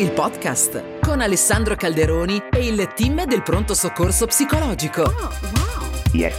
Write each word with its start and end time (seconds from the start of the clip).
il 0.00 0.12
podcast 0.12 1.00
con 1.00 1.20
Alessandro 1.20 1.74
Calderoni 1.74 2.40
e 2.52 2.68
il 2.68 2.88
team 2.94 3.24
del 3.26 3.42
pronto 3.42 3.74
soccorso 3.74 4.26
psicologico. 4.26 5.02
Oh, 5.02 5.10
wow. 5.10 5.90
Yes. 6.12 6.34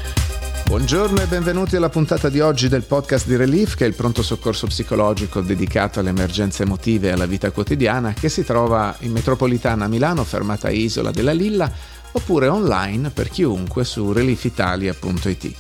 Buongiorno 0.66 1.20
e 1.20 1.26
benvenuti 1.26 1.76
alla 1.76 1.90
puntata 1.90 2.30
di 2.30 2.40
oggi 2.40 2.70
del 2.70 2.84
podcast 2.84 3.28
di 3.28 3.36
Relief, 3.36 3.76
che 3.76 3.84
è 3.84 3.88
il 3.88 3.96
pronto 3.96 4.24
soccorso 4.24 4.68
psicologico 4.68 5.42
dedicato 5.42 6.00
alle 6.00 6.10
emergenze 6.10 6.64
emotive 6.64 7.10
e 7.10 7.12
alla 7.12 7.26
vita 7.26 7.52
quotidiana, 7.52 8.14
che 8.14 8.30
si 8.30 8.46
trova 8.46 8.96
in 9.00 9.12
metropolitana 9.12 9.90
Milano, 9.90 10.24
fermata 10.24 10.70
Isola 10.70 11.12
della 11.12 11.34
Lilla, 11.34 11.70
oppure 12.14 12.48
online 12.48 13.10
per 13.10 13.28
chiunque 13.28 13.84
su 13.84 14.14
reliefitalia.it. 14.14 15.54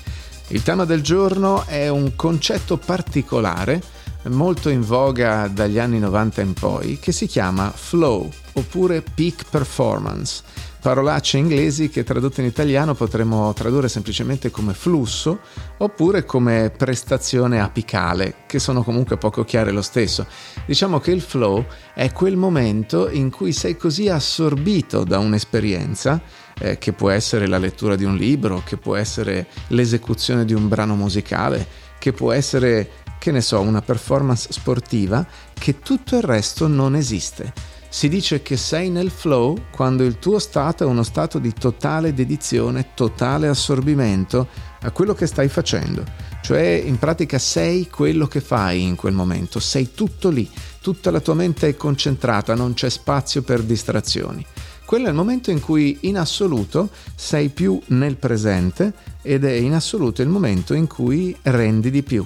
Il 0.47 0.63
tema 0.63 0.85
del 0.85 1.01
giorno 1.01 1.65
è 1.65 1.89
un 1.89 2.15
concetto 2.15 2.77
particolare 2.77 3.98
molto 4.29 4.69
in 4.69 4.81
voga 4.81 5.47
dagli 5.47 5.79
anni 5.79 5.99
90 5.99 6.41
in 6.41 6.53
poi 6.53 6.99
che 6.99 7.11
si 7.11 7.25
chiama 7.25 7.71
flow 7.71 8.29
oppure 8.53 9.01
peak 9.01 9.49
performance, 9.49 10.43
parolacce 10.81 11.37
inglesi 11.37 11.89
che 11.89 12.03
tradotte 12.03 12.41
in 12.41 12.47
italiano 12.47 12.93
potremmo 12.93 13.53
tradurre 13.53 13.89
semplicemente 13.89 14.51
come 14.51 14.73
flusso 14.73 15.39
oppure 15.77 16.25
come 16.25 16.71
prestazione 16.75 17.59
apicale, 17.59 18.35
che 18.47 18.59
sono 18.59 18.83
comunque 18.83 19.17
poco 19.17 19.43
chiare 19.43 19.71
lo 19.71 19.81
stesso. 19.81 20.25
Diciamo 20.65 20.99
che 20.99 21.11
il 21.11 21.21
flow 21.21 21.65
è 21.93 22.11
quel 22.11 22.37
momento 22.37 23.09
in 23.09 23.29
cui 23.29 23.51
sei 23.51 23.77
così 23.77 24.09
assorbito 24.09 25.03
da 25.03 25.19
un'esperienza 25.19 26.21
eh, 26.59 26.77
che 26.77 26.93
può 26.93 27.09
essere 27.09 27.47
la 27.47 27.57
lettura 27.57 27.95
di 27.95 28.03
un 28.03 28.15
libro, 28.15 28.61
che 28.65 28.77
può 28.77 28.95
essere 28.95 29.47
l'esecuzione 29.67 30.45
di 30.45 30.53
un 30.53 30.67
brano 30.67 30.95
musicale, 30.95 31.87
che 31.97 32.13
può 32.13 32.31
essere 32.31 32.89
che 33.19 33.31
ne 33.31 33.41
so, 33.41 33.59
una 33.59 33.81
performance 33.81 34.51
sportiva, 34.51 35.25
che 35.53 35.79
tutto 35.79 36.15
il 36.15 36.23
resto 36.23 36.67
non 36.67 36.95
esiste. 36.95 37.53
Si 37.91 38.07
dice 38.07 38.43
che 38.43 38.55
sei 38.55 38.89
nel 38.89 39.09
flow 39.09 39.65
quando 39.71 40.03
il 40.03 40.19
tuo 40.19 40.37
stato 40.37 40.83
è 40.83 40.87
uno 40.87 41.03
stato 41.03 41.39
di 41.39 41.51
totale 41.53 42.13
dedizione, 42.13 42.91
totale 42.93 43.47
assorbimento 43.47 44.47
a 44.81 44.91
quello 44.91 45.13
che 45.13 45.25
stai 45.25 45.49
facendo. 45.49 46.03
Cioè 46.41 46.81
in 46.85 46.97
pratica 46.99 47.39
sei 47.39 47.89
quello 47.89 48.27
che 48.27 48.41
fai 48.41 48.83
in 48.83 48.95
quel 48.95 49.13
momento, 49.13 49.59
sei 49.59 49.93
tutto 49.93 50.29
lì, 50.29 50.49
tutta 50.81 51.11
la 51.11 51.19
tua 51.19 51.33
mente 51.33 51.67
è 51.67 51.75
concentrata, 51.75 52.53
non 52.53 52.73
c'è 52.73 52.89
spazio 52.89 53.41
per 53.41 53.63
distrazioni. 53.63 54.45
Quello 54.85 55.07
è 55.07 55.09
il 55.09 55.15
momento 55.15 55.51
in 55.51 55.59
cui 55.59 55.97
in 56.01 56.17
assoluto 56.17 56.89
sei 57.15 57.49
più 57.49 57.79
nel 57.87 58.17
presente 58.17 58.93
ed 59.23 59.43
è 59.43 59.51
in 59.51 59.73
assoluto 59.73 60.21
il 60.21 60.29
momento 60.29 60.73
in 60.73 60.87
cui 60.87 61.35
rendi 61.41 61.91
di 61.91 62.03
più 62.03 62.25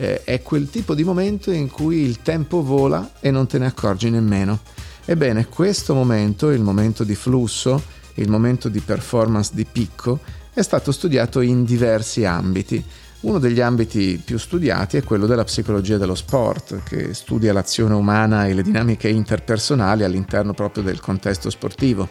eh, 0.00 0.24
è 0.24 0.40
quel 0.40 0.70
tipo 0.70 0.94
di 0.94 1.04
momento 1.04 1.50
in 1.50 1.68
cui 1.68 1.98
il 1.98 2.22
tempo 2.22 2.62
vola 2.62 3.12
e 3.20 3.30
non 3.30 3.46
te 3.46 3.58
ne 3.58 3.66
accorgi 3.66 4.08
nemmeno. 4.08 4.60
Ebbene, 5.04 5.46
questo 5.46 5.92
momento, 5.92 6.48
il 6.50 6.62
momento 6.62 7.04
di 7.04 7.14
flusso, 7.14 7.82
il 8.14 8.30
momento 8.30 8.70
di 8.70 8.80
performance 8.80 9.50
di 9.52 9.66
picco, 9.70 10.20
è 10.54 10.62
stato 10.62 10.90
studiato 10.90 11.42
in 11.42 11.64
diversi 11.64 12.24
ambiti. 12.24 12.82
Uno 13.20 13.38
degli 13.38 13.60
ambiti 13.60 14.18
più 14.24 14.38
studiati 14.38 14.96
è 14.96 15.02
quello 15.02 15.26
della 15.26 15.44
psicologia 15.44 15.98
dello 15.98 16.14
sport, 16.14 16.82
che 16.82 17.12
studia 17.12 17.52
l'azione 17.52 17.92
umana 17.92 18.46
e 18.46 18.54
le 18.54 18.62
dinamiche 18.62 19.10
interpersonali 19.10 20.02
all'interno 20.02 20.54
proprio 20.54 20.82
del 20.82 21.00
contesto 21.00 21.50
sportivo. 21.50 22.08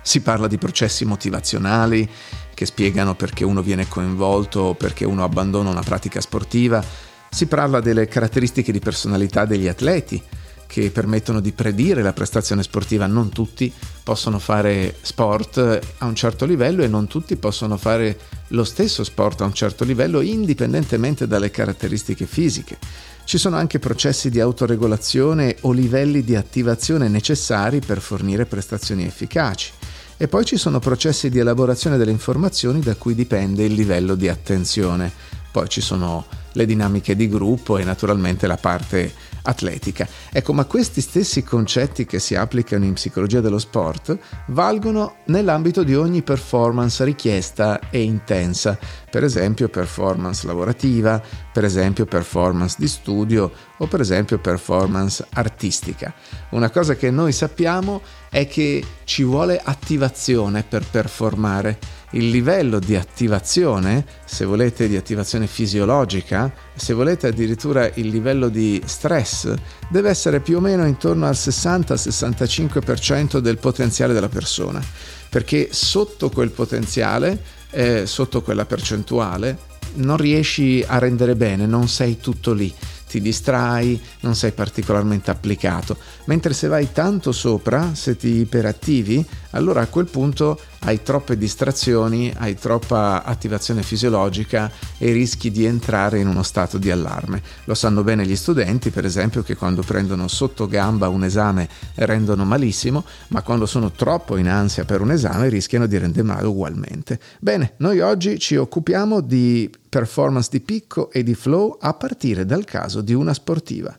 Si 0.00 0.20
parla 0.22 0.46
di 0.46 0.56
processi 0.56 1.04
motivazionali 1.04 2.08
che 2.54 2.66
spiegano 2.66 3.14
perché 3.14 3.44
uno 3.44 3.62
viene 3.62 3.88
coinvolto 3.88 4.60
o 4.60 4.74
perché 4.74 5.04
uno 5.04 5.24
abbandona 5.24 5.70
una 5.70 5.82
pratica 5.82 6.20
sportiva. 6.20 6.82
Si 7.28 7.46
parla 7.46 7.80
delle 7.80 8.06
caratteristiche 8.06 8.72
di 8.72 8.78
personalità 8.78 9.44
degli 9.44 9.68
atleti 9.68 10.22
che 10.66 10.90
permettono 10.90 11.40
di 11.40 11.52
predire 11.52 12.02
la 12.02 12.12
prestazione 12.12 12.62
sportiva. 12.62 13.06
Non 13.06 13.28
tutti 13.28 13.72
possono 14.02 14.38
fare 14.38 14.96
sport 15.02 15.80
a 15.98 16.04
un 16.04 16.14
certo 16.14 16.46
livello 16.46 16.82
e 16.82 16.88
non 16.88 17.06
tutti 17.06 17.36
possono 17.36 17.76
fare 17.76 18.18
lo 18.48 18.64
stesso 18.64 19.04
sport 19.04 19.40
a 19.42 19.44
un 19.44 19.52
certo 19.52 19.84
livello 19.84 20.20
indipendentemente 20.20 21.26
dalle 21.26 21.50
caratteristiche 21.50 22.26
fisiche. 22.26 22.78
Ci 23.24 23.38
sono 23.38 23.56
anche 23.56 23.78
processi 23.78 24.30
di 24.30 24.40
autoregolazione 24.40 25.56
o 25.60 25.72
livelli 25.72 26.22
di 26.22 26.36
attivazione 26.36 27.08
necessari 27.08 27.80
per 27.80 28.00
fornire 28.00 28.44
prestazioni 28.44 29.04
efficaci. 29.04 29.72
E 30.16 30.28
poi 30.28 30.44
ci 30.44 30.56
sono 30.56 30.78
processi 30.78 31.28
di 31.28 31.40
elaborazione 31.40 31.96
delle 31.96 32.12
informazioni 32.12 32.80
da 32.80 32.94
cui 32.94 33.14
dipende 33.14 33.64
il 33.64 33.72
livello 33.72 34.14
di 34.14 34.28
attenzione. 34.28 35.10
Poi 35.50 35.68
ci 35.68 35.80
sono 35.80 36.26
le 36.52 36.66
dinamiche 36.66 37.16
di 37.16 37.28
gruppo 37.28 37.78
e 37.78 37.84
naturalmente 37.84 38.46
la 38.46 38.56
parte 38.56 39.12
atletica. 39.44 40.06
Ecco, 40.30 40.52
ma 40.52 40.64
questi 40.64 41.00
stessi 41.00 41.42
concetti 41.42 42.04
che 42.06 42.18
si 42.18 42.34
applicano 42.34 42.84
in 42.84 42.94
psicologia 42.94 43.40
dello 43.40 43.58
sport 43.58 44.16
valgono 44.48 45.16
nell'ambito 45.26 45.82
di 45.82 45.94
ogni 45.94 46.22
performance 46.22 47.04
richiesta 47.04 47.80
e 47.90 48.02
intensa, 48.02 48.78
per 49.10 49.24
esempio 49.24 49.68
performance 49.68 50.46
lavorativa, 50.46 51.22
per 51.52 51.64
esempio 51.64 52.04
performance 52.04 52.76
di 52.78 52.88
studio 52.88 53.50
o 53.76 53.86
per 53.86 54.00
esempio 54.00 54.38
performance 54.38 55.24
artistica. 55.32 56.14
Una 56.50 56.70
cosa 56.70 56.94
che 56.94 57.10
noi 57.10 57.32
sappiamo 57.32 58.00
è 58.30 58.46
che 58.46 58.84
ci 59.04 59.22
vuole 59.22 59.60
attivazione 59.62 60.64
per 60.64 60.84
performare 60.90 61.78
il 62.14 62.30
livello 62.30 62.78
di 62.78 62.96
attivazione, 62.96 64.04
se 64.24 64.44
volete 64.44 64.88
di 64.88 64.96
attivazione 64.96 65.46
fisiologica, 65.46 66.52
se 66.74 66.92
volete 66.92 67.28
addirittura 67.28 67.88
il 67.94 68.08
livello 68.08 68.48
di 68.48 68.82
stress, 68.84 69.54
deve 69.88 70.10
essere 70.10 70.40
più 70.40 70.58
o 70.58 70.60
meno 70.60 70.84
intorno 70.86 71.26
al 71.26 71.34
60-65% 71.34 73.38
del 73.38 73.58
potenziale 73.58 74.12
della 74.12 74.28
persona, 74.28 74.82
perché 75.28 75.68
sotto 75.72 76.30
quel 76.30 76.50
potenziale, 76.50 77.40
eh, 77.70 78.06
sotto 78.06 78.42
quella 78.42 78.64
percentuale, 78.64 79.72
non 79.96 80.16
riesci 80.16 80.84
a 80.86 80.98
rendere 80.98 81.36
bene, 81.36 81.66
non 81.66 81.86
sei 81.88 82.18
tutto 82.18 82.52
lì 82.52 82.74
ti 83.14 83.20
distrai, 83.20 84.00
non 84.20 84.34
sei 84.34 84.50
particolarmente 84.50 85.30
applicato. 85.30 85.96
Mentre 86.24 86.52
se 86.52 86.66
vai 86.66 86.90
tanto 86.90 87.30
sopra, 87.30 87.94
se 87.94 88.16
ti 88.16 88.38
iperattivi, 88.38 89.24
allora 89.50 89.82
a 89.82 89.86
quel 89.86 90.06
punto 90.06 90.58
hai 90.84 91.02
troppe 91.02 91.36
distrazioni, 91.36 92.32
hai 92.36 92.54
troppa 92.54 93.24
attivazione 93.24 93.82
fisiologica 93.82 94.70
e 94.98 95.12
rischi 95.12 95.50
di 95.50 95.64
entrare 95.64 96.18
in 96.18 96.28
uno 96.28 96.42
stato 96.42 96.78
di 96.78 96.90
allarme. 96.90 97.42
Lo 97.64 97.74
sanno 97.74 98.02
bene 98.02 98.26
gli 98.26 98.36
studenti, 98.36 98.90
per 98.90 99.04
esempio, 99.04 99.42
che 99.42 99.56
quando 99.56 99.82
prendono 99.82 100.28
sotto 100.28 100.66
gamba 100.66 101.08
un 101.08 101.24
esame 101.24 101.68
rendono 101.96 102.44
malissimo, 102.44 103.04
ma 103.28 103.42
quando 103.42 103.66
sono 103.66 103.92
troppo 103.92 104.36
in 104.36 104.48
ansia 104.48 104.84
per 104.84 105.00
un 105.00 105.10
esame 105.10 105.48
rischiano 105.48 105.86
di 105.86 105.98
rendere 105.98 106.26
male 106.26 106.46
ugualmente. 106.46 107.18
Bene, 107.40 107.74
noi 107.78 108.00
oggi 108.00 108.38
ci 108.38 108.56
occupiamo 108.56 109.20
di 109.20 109.70
performance 109.88 110.48
di 110.50 110.60
picco 110.60 111.10
e 111.10 111.22
di 111.22 111.34
flow 111.34 111.78
a 111.80 111.94
partire 111.94 112.44
dal 112.44 112.64
caso 112.64 113.00
di 113.00 113.14
una 113.14 113.32
sportiva. 113.32 113.96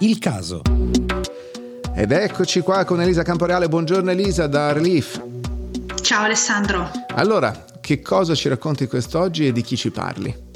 Il 0.00 0.18
caso. 0.18 0.62
Ed 1.98 2.12
eccoci 2.12 2.60
qua 2.60 2.84
con 2.84 3.00
Elisa 3.00 3.24
Camporeale. 3.24 3.68
Buongiorno 3.68 4.12
Elisa 4.12 4.46
da 4.46 4.72
Relief. 4.72 5.20
Ciao 6.00 6.22
Alessandro. 6.22 6.88
Allora, 7.16 7.64
che 7.80 8.00
cosa 8.02 8.36
ci 8.36 8.48
racconti 8.48 8.86
quest'oggi 8.86 9.48
e 9.48 9.52
di 9.52 9.62
chi 9.62 9.76
ci 9.76 9.90
parli? 9.90 10.47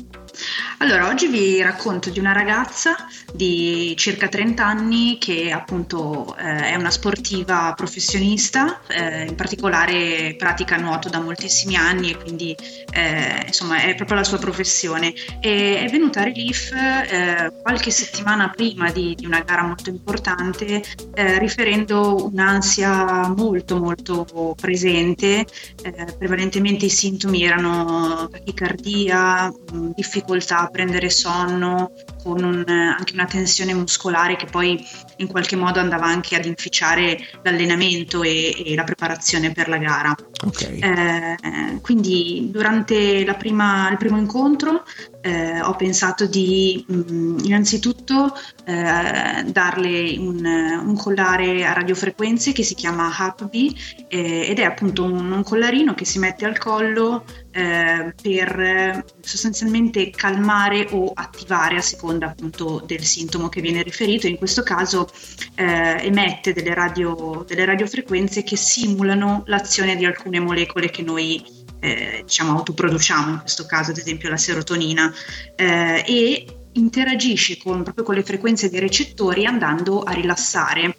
Allora, 0.82 1.06
oggi 1.06 1.28
vi 1.28 1.62
racconto 1.62 2.10
di 2.10 2.19
una 2.19 2.32
ragazza 2.32 2.97
di 3.32 3.94
circa 3.97 4.26
30 4.26 4.66
anni 4.66 5.16
che 5.16 5.53
appunto 5.53 6.37
eh, 6.37 6.70
è 6.70 6.75
una 6.75 6.91
sportiva 6.91 7.72
professionista, 7.76 8.81
eh, 8.88 9.26
in 9.26 9.37
particolare 9.37 10.34
pratica 10.37 10.76
nuoto 10.78 11.09
da 11.09 11.21
moltissimi 11.21 11.76
anni 11.76 12.10
e 12.10 12.16
quindi 12.16 12.56
eh, 12.91 13.44
insomma 13.47 13.81
è 13.82 13.94
proprio 13.94 14.16
la 14.16 14.25
sua 14.25 14.38
professione. 14.38 15.15
E 15.41 15.84
è 15.84 15.88
venuta 15.88 16.22
a 16.22 16.25
Relief 16.25 16.72
eh, 16.72 17.53
qualche 17.62 17.92
settimana 17.92 18.51
prima 18.51 18.91
di, 18.91 19.15
di, 19.15 19.24
una 19.24 19.39
gara 19.42 19.62
molto 19.62 19.89
importante 19.89 20.83
eh, 21.15 21.39
riferendo 21.39 22.28
un'ansia 22.33 23.28
molto 23.28 23.78
molto 23.78 24.56
presente, 24.60 25.47
eh, 25.80 26.16
prevalentemente 26.18 26.86
i 26.86 26.91
sintomi 26.91 27.45
erano 27.45 28.28
tachicardia, 28.28 29.48
difficoltà 29.95 30.71
prendere 30.72 31.10
sonno, 31.10 31.92
con 32.22 32.42
un, 32.42 32.65
anche 32.66 33.13
una 33.13 33.27
tensione 33.27 33.74
muscolare 33.74 34.36
che 34.36 34.47
poi 34.47 34.84
in 35.16 35.28
qualche 35.28 35.54
modo 35.54 35.78
andava 35.78 36.07
anche 36.07 36.34
ad 36.34 36.47
inficiare 36.47 37.19
l'allenamento 37.42 38.22
e, 38.22 38.54
e 38.66 38.74
la 38.74 38.84
preparazione 38.84 39.53
per 39.53 39.69
la 39.69 39.78
gara. 39.78 40.16
Okay. 40.45 40.78
Eh, 40.80 41.80
quindi 41.80 42.48
durante 42.51 43.24
prima, 43.39 43.91
il 43.91 43.97
primo 43.97 44.16
incontro 44.16 44.84
eh, 45.21 45.60
ho 45.60 45.74
pensato 45.77 46.27
di 46.27 46.84
mh, 46.86 47.13
mm, 47.13 47.39
innanzitutto 47.45 48.34
eh, 48.65 49.45
darle 49.47 50.16
un, 50.18 50.45
un, 50.84 50.97
collare 50.97 51.65
a 51.65 51.72
radiofrequenze 51.72 52.53
che 52.53 52.63
si 52.63 52.75
chiama 52.75 53.10
Happy 53.16 53.75
eh, 54.09 54.47
ed 54.48 54.59
è 54.59 54.65
appunto 54.65 55.04
un, 55.04 55.30
un, 55.30 55.42
collarino 55.42 55.95
che 55.95 56.04
si 56.04 56.18
mette 56.18 56.45
al 56.45 56.59
collo 56.59 57.25
eh, 57.53 58.15
per 58.21 59.04
sostanzialmente 59.21 60.10
calmare 60.10 60.89
o 60.91 61.13
attivare 61.15 61.77
a 61.77 61.81
seconda 61.81 62.01
seconda 62.03 62.27
appunto 62.27 62.83
del 62.84 63.03
sintomo 63.03 63.49
che 63.49 63.60
viene 63.60 63.83
riferito. 63.83 64.27
In 64.27 64.37
questo 64.37 64.63
caso 64.63 65.09
eh, 65.54 65.97
emette 66.01 66.53
delle, 66.53 66.75
radio, 66.75 67.45
delle 67.47 67.65
radiofrequenze 67.65 68.43
che 68.43 68.57
simulano 68.57 69.45
l'azione 69.47 69.97
di 69.97 70.04
alcune 70.04 70.41
molecole 70.41 70.91
che 70.91 71.03
noi 71.03 71.45
eh, 71.81 72.22
diciamo 72.25 72.59
autoproduciamo, 72.59 73.31
in 73.31 73.41
questo 73.41 73.66
caso 73.66 73.91
ad 73.91 73.99
esempio 73.99 74.28
la 74.28 74.37
serotonina, 74.37 75.13
eh, 75.54 76.04
e 76.07 76.47
interagisce 76.72 77.59
con, 77.59 77.83
proprio 77.83 78.04
con 78.04 78.15
le 78.15 78.22
frequenze 78.22 78.71
dei 78.71 78.81
recettori 78.81 79.45
andando 79.45 80.03
a 80.03 80.13
rilassare 80.13 80.95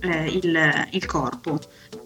eh, 0.00 0.26
il, 0.28 0.88
il, 0.90 1.06
corpo. 1.06 1.58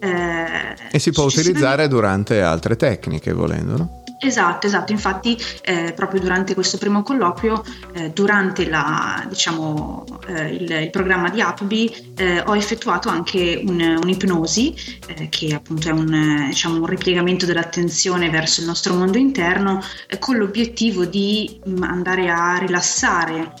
Eh, 0.03 0.75
e 0.91 0.99
si 0.99 1.11
può 1.11 1.25
utilizzare 1.25 1.87
durante 1.87 2.41
altre 2.41 2.75
tecniche 2.75 3.33
volendo, 3.33 3.77
no? 3.77 4.01
Esatto, 4.23 4.67
esatto, 4.67 4.91
infatti 4.91 5.35
eh, 5.63 5.93
proprio 5.95 6.21
durante 6.21 6.53
questo 6.53 6.77
primo 6.77 7.01
colloquio, 7.01 7.63
eh, 7.93 8.11
durante 8.11 8.69
la, 8.69 9.25
diciamo, 9.27 10.05
eh, 10.27 10.53
il, 10.53 10.69
il, 10.69 10.89
programma 10.91 11.29
di 11.29 11.41
APBI, 11.41 12.13
eh, 12.17 12.41
ho 12.41 12.55
effettuato 12.55 13.09
anche 13.09 13.59
un, 13.65 13.79
un'ipnosi, 13.99 14.75
eh, 15.07 15.27
che 15.29 15.55
appunto 15.55 15.89
è 15.89 15.91
un, 15.91 16.45
diciamo, 16.49 16.75
un, 16.75 16.85
ripiegamento 16.85 17.47
dell'attenzione 17.47 18.29
verso 18.29 18.61
il 18.61 18.67
nostro 18.67 18.93
mondo 18.93 19.17
interno, 19.17 19.81
eh, 20.07 20.19
con 20.19 20.37
l'obiettivo 20.37 21.05
di 21.05 21.59
mh, 21.63 21.71
mm, 21.71 21.81
andare 21.81 22.29
a 22.29 22.57
rilassare 22.57 23.53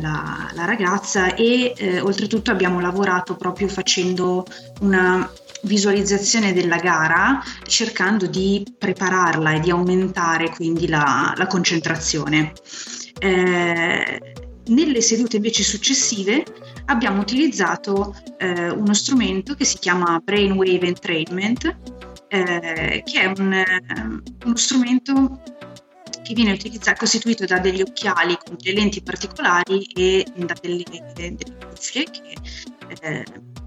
la, 0.00 0.50
la, 0.54 0.64
ragazza 0.64 1.34
e 1.34 2.00
oltretutto 2.02 2.50
abbiamo 2.50 2.80
lavorato 2.80 3.36
proprio 3.36 3.68
facendo 3.68 4.46
una 4.80 5.30
visualizzazione 5.62 6.52
della 6.52 6.78
gara 6.78 7.42
cercando 7.64 8.26
di 8.26 8.64
prepararla 8.78 9.52
e 9.52 9.60
di 9.60 9.70
aumentare 9.70 10.50
quindi 10.50 10.88
la, 10.88 11.32
la 11.36 11.46
concentrazione. 11.46 12.52
Eh, 13.18 14.34
nelle 14.66 15.00
sedute 15.00 15.36
invece 15.36 15.62
successive 15.62 16.44
abbiamo 16.86 17.20
utilizzato 17.20 18.16
eh, 18.38 18.70
uno 18.70 18.94
strumento 18.94 19.54
che 19.54 19.64
si 19.64 19.78
chiama 19.78 20.20
Brainwave 20.22 20.86
Entrainment, 20.86 21.76
eh, 22.28 23.02
che 23.04 23.20
è 23.20 23.32
un, 23.36 23.52
eh, 23.52 23.66
uno 24.44 24.56
strumento 24.56 25.42
che 26.30 26.36
viene 26.36 26.52
utilizzato, 26.52 26.98
costituito 27.00 27.44
da 27.44 27.58
degli 27.58 27.82
occhiali 27.82 28.38
con 28.42 28.56
delle 28.60 28.78
lenti 28.78 29.02
particolari 29.02 29.82
e 29.86 30.24
da 30.36 30.54
delle, 30.60 30.84
delle 31.12 31.36
cuffie 31.68 32.04
che 32.04 32.36
eh, 33.02 33.24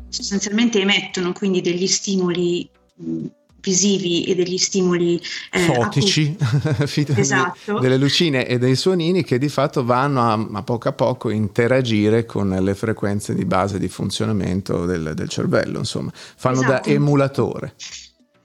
sostanzialmente 0.08 0.80
emettono 0.80 1.34
quindi 1.34 1.60
degli 1.60 1.88
stimoli 1.88 2.70
mh, 2.96 3.26
visivi 3.60 4.24
e 4.24 4.36
degli 4.36 4.58
stimoli 4.58 5.22
eh, 5.52 5.60
fotici, 5.60 6.38
esatto. 7.16 7.80
delle 7.80 7.98
lucine 7.98 8.48
e 8.48 8.58
dei 8.58 8.78
suonini 8.78 9.24
che 9.24 9.38
di 9.38 9.50
fatto 9.50 9.84
vanno 9.84 10.22
a, 10.22 10.50
a, 10.54 10.64
poco 10.64 10.88
a 10.88 10.94
poco 10.94 11.30
interagire 11.32 12.26
con 12.26 12.50
le 12.50 12.76
frequenze 12.76 13.36
di 13.36 13.44
base 13.44 13.78
di 13.78 13.90
funzionamento 13.90 14.86
del, 14.86 15.12
del 15.16 15.28
cervello, 15.28 15.80
insomma, 15.80 16.12
fanno 16.14 16.62
esatto. 16.62 16.88
da 16.88 16.94
emulatore. 16.94 17.76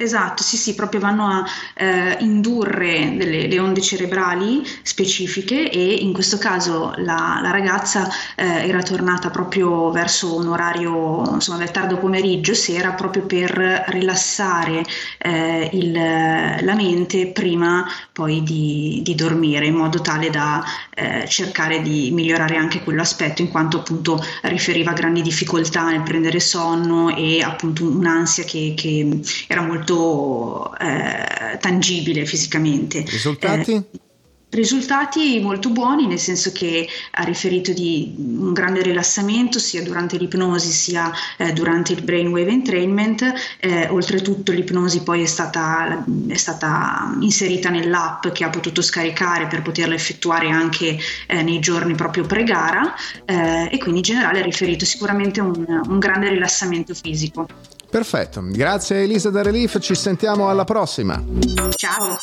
Esatto, 0.01 0.45
sì, 0.45 0.57
sì, 0.57 0.77
proprio 0.77 1.01
vanno 1.01 1.27
a 1.27 1.45
eh, 1.75 2.17
indurre 2.21 3.17
delle, 3.17 3.49
le 3.49 3.59
onde 3.59 3.81
cerebrali 3.81 4.63
specifiche 4.85 5.69
e 5.73 5.93
in 5.95 6.13
questo 6.13 6.39
caso 6.39 6.93
la, 6.99 7.41
la 7.43 7.51
ragazza 7.51 8.09
eh, 8.37 8.69
era 8.69 8.81
tornata 8.81 9.31
proprio 9.31 9.91
verso 9.91 10.37
un 10.37 10.47
orario, 10.47 11.29
insomma, 11.33 11.59
del 11.59 11.73
tardo 11.73 11.97
pomeriggio, 11.99 12.55
sera, 12.55 12.93
proprio 12.93 13.27
per 13.27 13.51
rilassare 13.89 14.85
eh, 15.19 15.69
il, 15.73 15.91
la 15.91 16.75
mente 16.77 17.27
prima 17.33 17.85
poi 18.13 18.45
di, 18.45 19.01
di, 19.03 19.17
dormire, 19.17 19.67
in 19.67 19.75
modo 19.75 20.01
tale 20.01 20.31
da 20.31 20.63
eh, 20.95 21.27
cercare 21.27 21.83
di 21.83 22.11
migliorare 22.13 22.55
anche 22.55 22.85
quell'aspetto, 22.85 23.43
in 23.43 23.51
quanto 23.51 23.79
appunto 23.79 24.23
riferiva 24.43 24.93
grandi 24.93 25.23
difficoltà 25.23 25.91
nel 25.91 26.03
prendere 26.03 26.39
sonno 26.39 27.15
e 27.17 27.43
appunto 27.43 27.85
un'ansia 27.85 28.45
che, 28.45 28.75
che 28.77 29.21
era 29.49 29.63
molto 29.63 29.87
molto 29.89 30.77
eh, 30.79 31.59
tangibile 31.59 32.27
fisicamente. 32.27 33.05
Risultati? 33.07 33.73
Eh, 33.73 34.07
Risultati 34.51 35.41
molto 35.41 35.69
buoni, 35.69 36.07
nel 36.07 36.19
senso 36.19 36.53
che 36.53 36.89
ha 37.11 37.23
riferito 37.23 37.75
di 37.75 38.15
un 38.17 38.55
grande 38.55 38.81
rilassamento 38.81 39.59
sia 39.59 39.83
durante 39.83 40.17
l'ipnosi 40.17 40.71
sia 40.71 41.13
eh, 41.37 41.53
durante 41.53 41.93
il 41.93 42.03
brainwave 42.03 42.51
entrainment. 42.51 43.31
Eh, 43.61 43.89
oltretutto 43.89 44.51
l'ipnosi 44.53 45.03
poi 45.03 45.21
è 45.21 45.27
stata, 45.27 46.03
è 46.29 46.37
stata, 46.37 47.15
inserita 47.21 47.69
nell'app 47.69 48.29
che 48.29 48.45
ha 48.45 48.49
potuto 48.49 48.81
scaricare 48.81 49.49
per 49.49 49.61
poterla 49.61 49.95
effettuare 49.95 50.49
anche 50.49 50.99
eh, 51.27 51.43
nei 51.43 51.61
giorni 51.61 51.95
proprio 51.95 52.25
pre-gara 52.25 52.95
eh, 53.27 53.69
e 53.71 53.77
quindi 53.77 53.99
in 53.99 54.05
generale 54.05 54.41
ha 54.41 54.45
riferito 54.45 54.87
sicuramente 54.87 55.43
un, 55.43 55.83
un 55.87 55.99
grande 55.99 56.31
rilassamento 56.31 56.95
fisico. 56.95 57.47
Perfetto, 57.91 58.43
grazie 58.45 59.03
Elisa 59.03 59.31
da 59.31 59.43
Relief, 59.43 59.79
ci 59.81 59.95
sentiamo 59.95 60.51
alla 60.51 60.65
prossima. 60.65 61.25
Ciao. 61.71 62.19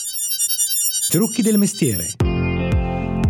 Trucchi 1.09 1.41
del 1.41 1.57
mestiere. 1.57 2.13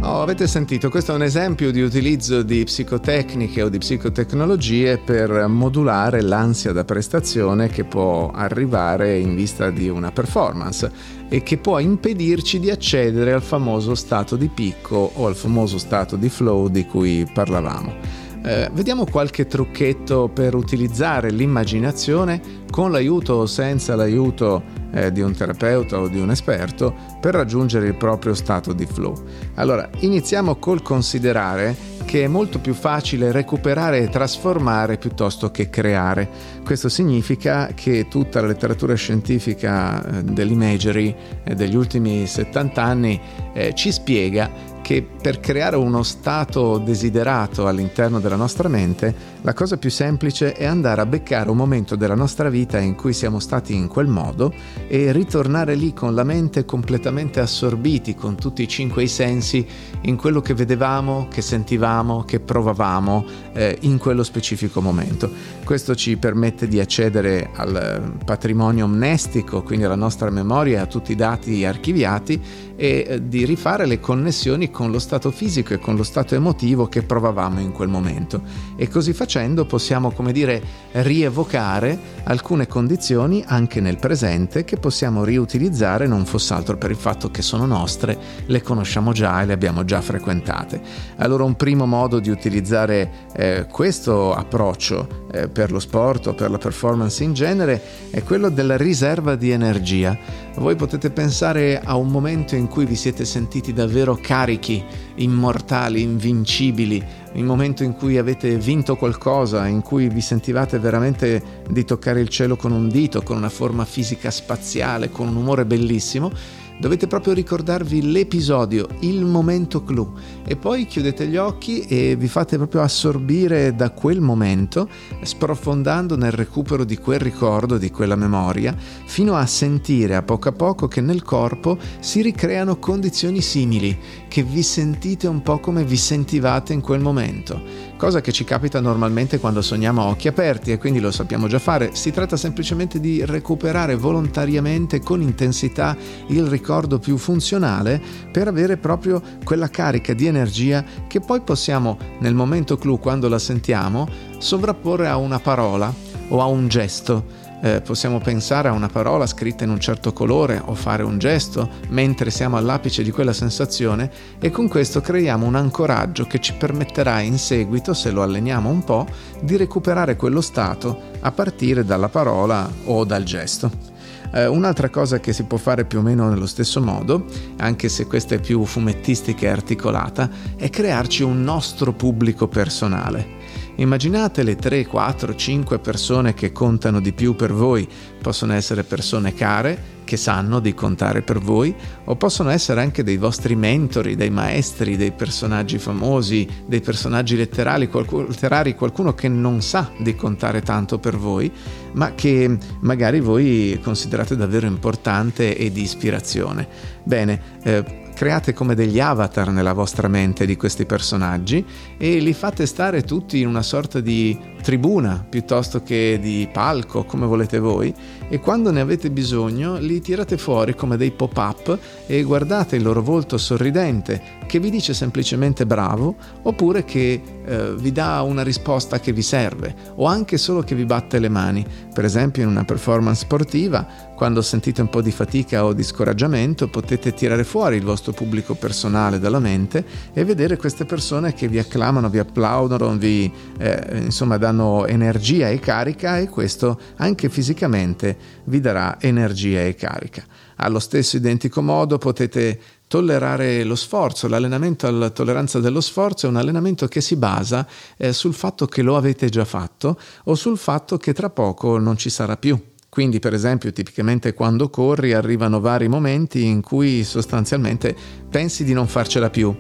Oh, 0.02 0.22
avete 0.22 0.46
sentito, 0.46 0.90
questo 0.90 1.14
è 1.14 1.16
un 1.16 1.24
esempio 1.24 1.72
di 1.72 1.82
utilizzo 1.82 2.44
di 2.44 2.64
psicotecniche 2.64 3.64
o 3.64 3.70
di 3.70 3.80
psicotecnologie 3.80 5.00
per 5.00 5.48
modulare 5.48 6.22
l'ansia 6.22 6.72
da 6.74 6.84
prestazione 6.84 7.70
che 7.70 7.86
può 7.86 8.30
arrivare 8.32 9.18
in 9.18 9.34
vista 9.34 9.72
di 9.72 9.90
una 9.90 10.12
performance 10.12 10.92
e 11.28 11.42
che 11.42 11.58
può 11.58 11.80
impedirci 11.80 12.60
di 12.60 12.70
accedere 12.70 13.34
al 13.34 13.42
famoso 13.42 13.96
stato 13.96 14.36
di 14.36 14.48
picco 14.48 15.12
o 15.16 15.26
al 15.26 15.36
famoso 15.36 15.80
stato 15.80 16.18
di 16.18 16.30
flow 16.30 16.68
di 16.68 16.86
cui 16.86 17.28
parlavamo. 17.34 18.25
Eh, 18.46 18.70
vediamo 18.74 19.06
qualche 19.06 19.48
trucchetto 19.48 20.30
per 20.32 20.54
utilizzare 20.54 21.32
l'immaginazione 21.32 22.64
con 22.70 22.92
l'aiuto 22.92 23.34
o 23.34 23.46
senza 23.48 23.96
l'aiuto 23.96 24.62
eh, 24.92 25.12
di 25.12 25.22
un 25.22 25.34
terapeuta 25.34 26.00
o 26.00 26.08
di 26.08 26.20
un 26.20 26.30
esperto 26.30 26.94
per 27.20 27.34
raggiungere 27.34 27.88
il 27.88 27.96
proprio 27.96 28.36
stato 28.36 28.72
di 28.72 28.86
flow. 28.86 29.16
Allora, 29.56 29.90
iniziamo 29.98 30.58
col 30.58 30.84
considerare 30.84 31.76
che 32.06 32.26
è 32.26 32.28
molto 32.28 32.60
più 32.60 32.76
facile 32.76 33.32
recuperare 33.32 34.04
e 34.04 34.10
trasformare 34.10 35.00
piuttosto 35.00 35.50
che 35.50 35.72
creare. 35.72 36.30
Questo 36.64 36.88
significa 36.88 37.72
che 37.74 38.08
tutta 38.08 38.42
la 38.42 38.48
letteratura 38.48 38.94
scientifica 38.94 40.06
eh, 40.06 40.24
dell'imagery 40.24 41.16
eh, 41.44 41.56
degli 41.56 41.76
ultimi 41.76 42.28
70 42.28 42.84
anni 42.84 43.20
eh, 43.54 43.74
ci 43.74 43.92
spiega 43.92 44.74
che 44.86 45.02
per 45.02 45.40
creare 45.40 45.78
uno 45.78 46.04
stato 46.04 46.78
desiderato 46.78 47.66
all'interno 47.66 48.20
della 48.20 48.36
nostra 48.36 48.70
mente, 48.70 49.35
la 49.46 49.54
cosa 49.54 49.78
più 49.78 49.92
semplice 49.92 50.54
è 50.54 50.66
andare 50.66 51.02
a 51.02 51.06
beccare 51.06 51.52
un 51.52 51.58
momento 51.58 51.96
della 51.96 52.16
nostra 52.16 52.50
vita 52.50 52.80
in 52.80 52.96
cui 52.96 53.14
siamo 53.14 53.38
stati 53.38 53.76
in 53.76 53.88
quel 53.88 54.08
modo 54.08 54.52
e 54.88 55.12
ritornare 55.12 55.76
lì 55.76 55.94
con 55.94 56.16
la 56.16 56.24
mente 56.24 56.66
completamente 56.66 57.40
assorbiti 57.40 58.16
con 58.16 58.36
tutti 58.36 58.64
i 58.64 58.68
cinque 58.68 59.04
i 59.04 59.08
sensi 59.08 59.64
in 60.02 60.16
quello 60.16 60.42
che 60.42 60.56
vedevamo, 60.56 61.28
che 61.30 61.44
sentivamo, 61.44 62.24
che 62.24 62.40
provavamo 62.40 63.24
eh, 63.54 63.78
in 63.82 64.00
quello 64.00 64.24
specifico 64.24 64.82
momento. 64.82 65.30
Questo 65.64 65.94
ci 65.94 66.18
permette 66.18 66.68
di 66.68 66.80
accedere 66.80 67.52
al 67.54 68.16
patrimonio 68.26 68.86
amnestico, 68.86 69.62
quindi 69.62 69.86
alla 69.86 69.96
nostra 69.96 70.32
memoria, 70.32 70.82
a 70.82 70.86
tutti 70.88 71.12
i 71.12 71.16
dati 71.16 71.64
archiviati 71.66 72.42
e 72.76 73.06
eh, 73.08 73.28
di 73.28 73.46
rifare 73.46 73.86
le 73.86 74.00
connessioni 74.00 74.70
con 74.70 74.92
lo 74.92 75.00
stato 75.00 75.32
fisico 75.32 75.74
e 75.74 75.80
con 75.80 75.96
lo 75.96 76.04
stato 76.04 76.36
emotivo 76.36 76.88
che 76.88 77.04
provavamo 77.04 77.60
in 77.60 77.72
quel 77.72 77.90
momento. 77.90 78.42
E 78.76 78.88
così 78.88 79.14
facendo 79.36 79.66
possiamo, 79.66 80.12
come 80.12 80.32
dire, 80.32 80.62
rievocare 80.92 82.00
alcune 82.24 82.68
condizioni 82.68 83.44
anche 83.46 83.82
nel 83.82 83.98
presente 83.98 84.64
che 84.64 84.78
possiamo 84.78 85.26
riutilizzare 85.26 86.08
non 86.08 86.26
fosse 86.26 86.54
altro 86.54 86.78
per 86.78 86.90
il 86.90 86.96
fatto 86.96 87.30
che 87.32 87.42
sono 87.42 87.66
nostre, 87.66 88.18
le 88.46 88.62
conosciamo 88.62 89.12
già 89.12 89.42
e 89.42 89.46
le 89.46 89.52
abbiamo 89.52 89.84
già 89.84 90.00
frequentate. 90.00 90.80
Allora 91.18 91.44
un 91.44 91.58
primo 91.58 91.86
modo 91.86 92.20
di 92.20 92.30
utilizzare 92.30 93.28
eh, 93.36 93.68
questo 93.70 94.34
approccio 94.34 95.26
eh, 95.34 95.50
per 95.50 95.70
lo 95.74 95.80
sport 95.80 96.28
o 96.28 96.34
per 96.34 96.50
la 96.50 96.58
performance 96.58 97.22
in 97.22 97.34
genere 97.34 97.82
è 98.12 98.24
quello 98.24 98.48
della 98.48 98.78
riserva 98.78 99.36
di 99.36 99.52
energia. 99.52 100.18
Voi 100.58 100.76
potete 100.76 101.10
pensare 101.10 101.82
a 101.84 101.96
un 101.96 102.08
momento 102.08 102.56
in 102.56 102.68
cui 102.68 102.86
vi 102.86 102.96
siete 102.96 103.26
sentiti 103.26 103.74
davvero 103.74 104.18
carichi, 104.20 104.84
immortali, 105.16 106.02
invincibili, 106.02 107.04
il 107.34 107.44
momento 107.44 107.84
in 107.84 107.94
cui 107.94 108.18
avete 108.18 108.58
vinto 108.58 108.96
qualcosa, 108.96 109.68
in 109.68 109.82
cui 109.82 110.08
vi 110.08 110.22
sentivate 110.22 110.80
veramente 110.80 111.64
di 111.70 111.84
toccare 111.84 112.22
il 112.22 112.30
cielo 112.30 112.56
con 112.56 112.72
un 112.72 112.88
dito, 112.88 113.22
con 113.22 113.36
una 113.36 113.50
forma 113.50 113.84
fisica 113.84 114.32
spaziale, 114.32 115.10
con 115.10 115.28
un 115.28 115.36
umore 115.36 115.66
bellissimo 115.66 116.32
Dovete 116.78 117.08
proprio 117.08 117.34
ricordarvi 117.34 118.12
l'episodio, 118.12 118.88
il 119.00 119.24
momento 119.24 119.84
clou. 119.84 120.14
E 120.46 120.58
poi 120.58 120.86
chiudete 120.86 121.26
gli 121.28 121.38
occhi 121.38 121.82
e 121.82 122.16
vi 122.18 122.28
fate 122.28 122.58
proprio 122.58 122.82
assorbire 122.82 123.74
da 123.76 123.92
quel 123.92 124.20
momento, 124.20 124.90
sprofondando 125.22 126.18
nel 126.18 126.34
recupero 126.34 126.84
di 126.84 126.98
quel 126.98 127.20
ricordo, 127.20 127.78
di 127.78 127.90
quella 127.92 128.16
memoria, 128.16 128.76
fino 129.06 129.36
a 129.36 129.46
sentire 129.46 130.16
a 130.16 130.22
poco 130.22 130.50
a 130.50 130.52
poco 130.52 130.88
che 130.88 131.00
nel 131.00 131.24
corpo 131.24 131.78
si 132.00 132.22
ricreano 132.22 132.78
condizioni 132.78 133.42
simili, 133.42 133.98
che 134.36 134.44
vi 134.44 134.64
sentite 134.64 135.28
un 135.28 135.42
po' 135.42 135.60
come 135.60 135.86
vi 135.86 135.96
sentivate 135.96 136.74
in 136.74 136.82
quel 136.82 137.00
momento 137.00 137.86
cosa 137.98 138.20
che 138.20 138.34
ci 138.34 138.44
capita 138.44 138.82
normalmente 138.82 139.40
quando 139.40 139.62
sogniamo 139.62 140.02
a 140.02 140.06
occhi 140.08 140.28
aperti 140.28 140.72
e 140.72 140.78
quindi 140.78 141.00
lo 141.00 141.12
sappiamo 141.12 141.48
già 141.48 141.60
fare. 141.60 141.96
Si 141.96 142.12
tratta 142.12 142.36
semplicemente 142.36 143.00
di 143.00 143.24
recuperare 143.24 143.96
volontariamente 143.96 145.00
con 145.00 145.22
intensità 145.22 145.96
il 146.28 146.46
ricordo 146.48 147.00
più 147.00 147.18
funzionale 147.18 148.02
per 148.32 148.48
avere 148.48 148.78
proprio 148.78 149.22
quella 149.44 149.70
carica 149.70 150.14
di 150.14 150.28
energia 150.28 150.84
che 151.08 151.22
poi 151.22 151.42
possiamo 151.42 151.98
nel 152.20 152.36
momento 152.36 152.78
clou 152.78 153.00
quando 153.00 153.30
la 153.30 153.40
sentiamo 153.40 154.08
sovrapporre 154.38 155.08
a 155.08 155.16
una 155.16 155.40
parola 155.40 155.94
o 156.28 156.42
a 156.42 156.46
un 156.46 156.68
gesto 156.68 157.45
eh, 157.66 157.82
possiamo 157.82 158.20
pensare 158.20 158.68
a 158.68 158.74
una 158.74 158.90
parola 158.90 159.26
scritta 159.26 159.64
in 159.64 159.72
un 159.72 159.80
certo 159.80 160.14
colore 160.14 160.62
o 160.64 160.76
fare 160.76 161.02
un 161.02 161.18
gesto 161.18 161.68
mentre 161.90 162.30
siamo 162.30 162.58
all'apice 162.58 163.02
di 163.02 163.10
quella 163.10 163.34
sensazione 163.34 164.12
e 164.40 164.52
con 164.52 164.68
questo 164.68 165.02
creiamo 165.02 165.48
un 165.48 165.56
ancoraggio 165.56 166.28
che 166.28 166.40
ci 166.40 166.54
permetterà 166.54 167.22
in 167.22 167.40
seguito, 167.40 167.96
se 167.96 168.12
lo 168.12 168.22
alleniamo 168.22 168.70
un 168.70 168.84
po', 168.84 169.08
di 169.42 169.58
recuperare 169.58 170.16
quello 170.16 170.42
stato 170.42 171.14
a 171.22 171.32
partire 171.32 171.84
dalla 171.84 172.10
parola 172.10 172.72
o 172.86 173.04
dal 173.04 173.24
gesto. 173.24 173.94
Uh, 174.32 174.52
un'altra 174.52 174.90
cosa 174.90 175.20
che 175.20 175.34
si 175.34 175.44
può 175.46 175.58
fare 175.58 175.86
più 175.86 176.00
o 176.00 176.02
meno 176.02 176.30
nello 176.30 176.46
stesso 176.46 176.82
modo, 176.82 177.26
anche 177.58 177.90
se 177.90 178.06
questa 178.06 178.36
è 178.36 178.40
più 178.40 178.64
fumettistica 178.66 179.46
e 179.48 179.50
articolata, 179.50 180.30
è 180.56 180.70
crearci 180.70 181.24
un 181.24 181.42
nostro 181.42 181.94
pubblico 181.94 182.48
personale. 182.48 183.35
Immaginate 183.78 184.44
le 184.44 184.56
3, 184.56 184.86
4, 184.86 185.36
5 185.36 185.80
persone 185.80 186.34
che 186.34 186.54
contano 186.54 187.02
di 187.02 187.12
più 187.12 187.36
per 187.36 187.52
voi. 187.52 187.88
Possono 188.22 188.54
essere 188.54 188.84
persone 188.84 189.34
care 189.34 189.94
che 190.06 190.16
sanno 190.16 190.60
di 190.62 190.74
contare 190.74 191.24
per 191.24 191.40
voi 191.40 191.76
o 192.06 192.16
possono 192.16 192.52
essere 192.52 192.80
anche 192.80 193.04
dei 193.04 193.18
vostri 193.18 193.56
mentori, 193.56 194.16
dei 194.16 194.30
maestri, 194.30 194.96
dei 194.96 195.12
personaggi 195.12 195.78
famosi, 195.78 196.48
dei 196.66 196.80
personaggi 196.80 197.36
letterari, 197.36 197.90
qualcuno, 197.90 198.28
letterari, 198.28 198.76
qualcuno 198.76 199.14
che 199.14 199.28
non 199.28 199.62
sa 199.62 199.92
di 200.00 200.16
contare 200.16 200.62
tanto 200.62 200.98
per 200.98 201.18
voi, 201.18 201.52
ma 201.94 202.14
che 202.14 202.58
magari 202.80 203.20
voi 203.20 203.78
considerate 203.84 204.38
davvero 204.38 204.68
importante 204.68 205.58
e 205.58 205.72
di 205.72 205.82
ispirazione. 205.82 206.68
Bene, 207.04 207.42
eh, 207.64 208.04
create 208.16 208.54
come 208.54 208.74
degli 208.74 209.00
avatar 209.00 209.50
nella 209.52 209.74
vostra 209.74 210.08
mente 210.08 210.46
di 210.46 210.56
questi 210.56 210.86
personaggi 210.86 211.64
e 211.98 212.18
li 212.18 212.34
fate 212.34 212.66
stare 212.66 213.04
tutti 213.04 213.42
in 213.42 213.48
una 213.48 213.62
sorta 213.62 214.00
di 214.00 214.55
tribuna 214.66 215.24
piuttosto 215.30 215.84
che 215.84 216.18
di 216.20 216.50
palco, 216.52 217.04
come 217.04 217.28
volete 217.28 217.60
voi, 217.60 217.94
e 218.28 218.40
quando 218.40 218.72
ne 218.72 218.82
avete 218.82 219.12
bisogno 219.12 219.78
li 219.78 220.02
tirate 220.02 220.40
fuori 220.40 220.74
come 220.74 220.98
dei 220.98 221.12
pop-up 221.12 221.78
e 222.08 222.24
guardate 222.24 222.76
il 222.76 222.82
loro 222.82 223.04
volto 223.04 223.38
sorridente 223.38 224.44
che 224.48 224.60
vi 224.60 224.72
dice 224.72 224.96
semplicemente 224.96 225.68
bravo 225.68 226.16
oppure 226.44 226.84
che 226.84 227.22
eh, 227.46 227.76
vi 227.76 227.92
dà 227.92 228.22
una 228.22 228.42
risposta 228.42 229.00
che 229.00 229.12
vi 229.12 229.22
serve 229.22 229.76
o 229.96 230.06
anche 230.06 230.38
solo 230.38 230.62
che 230.62 230.74
vi 230.74 230.86
batte 230.86 231.20
le 231.20 231.30
mani. 231.30 231.66
Per 231.94 232.04
esempio 232.04 232.42
in 232.42 232.50
una 232.50 232.64
performance 232.64 233.22
sportiva, 233.22 233.86
quando 234.16 234.42
sentite 234.42 234.82
un 234.82 234.90
po' 234.90 235.02
di 235.02 235.12
fatica 235.12 235.64
o 235.66 235.74
di 235.74 235.84
scoraggiamento, 235.84 236.68
potete 236.68 237.14
tirare 237.14 237.44
fuori 237.44 237.76
il 237.76 237.84
vostro 237.84 238.14
pubblico 238.14 238.56
personale 238.56 239.20
dalla 239.20 239.40
mente 239.40 239.86
e 240.14 240.24
vedere 240.24 240.58
queste 240.58 240.86
persone 240.86 241.34
che 241.34 241.48
vi 241.48 241.60
acclamano, 241.60 242.10
vi 242.10 242.20
applaudono, 242.20 242.98
vi 242.98 243.32
eh, 243.60 244.00
insomma 244.04 244.38
danno 244.38 244.55
danno 244.56 244.88
energia 244.88 245.50
e 245.50 245.60
carica 245.60 246.18
e 246.18 246.30
questo 246.30 246.80
anche 246.96 247.30
fisicamente 247.30 248.18
vi 248.46 248.62
darà 248.62 248.98
energia 249.02 249.62
e 249.64 249.76
carica. 249.76 250.24
Allo 250.58 250.80
stesso 250.80 251.18
identico 251.18 251.62
modo 251.62 251.98
potete 251.98 252.60
tollerare 252.88 253.64
lo 253.66 253.76
sforzo. 253.76 254.30
L'allenamento 254.30 254.88
alla 254.88 255.10
tolleranza 255.10 255.60
dello 255.60 255.82
sforzo 255.82 256.26
è 256.26 256.30
un 256.30 256.38
allenamento 256.38 256.88
che 256.88 257.02
si 257.02 257.18
basa 257.18 257.68
eh, 257.98 258.14
sul 258.14 258.34
fatto 258.34 258.66
che 258.66 258.82
lo 258.82 258.96
avete 258.96 259.28
già 259.28 259.44
fatto 259.44 260.00
o 260.24 260.36
sul 260.36 260.58
fatto 260.58 260.98
che 260.98 261.14
tra 261.14 261.30
poco 261.30 261.78
non 261.78 261.98
ci 261.98 262.10
sarà 262.10 262.38
più. 262.38 262.58
Quindi, 262.88 263.20
per 263.20 263.34
esempio, 263.34 263.74
tipicamente 263.74 264.34
quando 264.34 264.70
corri 264.70 265.12
arrivano 265.12 265.60
vari 265.60 265.90
momenti 265.90 266.46
in 266.46 266.62
cui 266.62 267.04
sostanzialmente 267.04 267.94
pensi 268.30 268.64
di 268.64 268.72
non 268.72 268.88
farcela 268.88 269.30
più, 269.30 269.54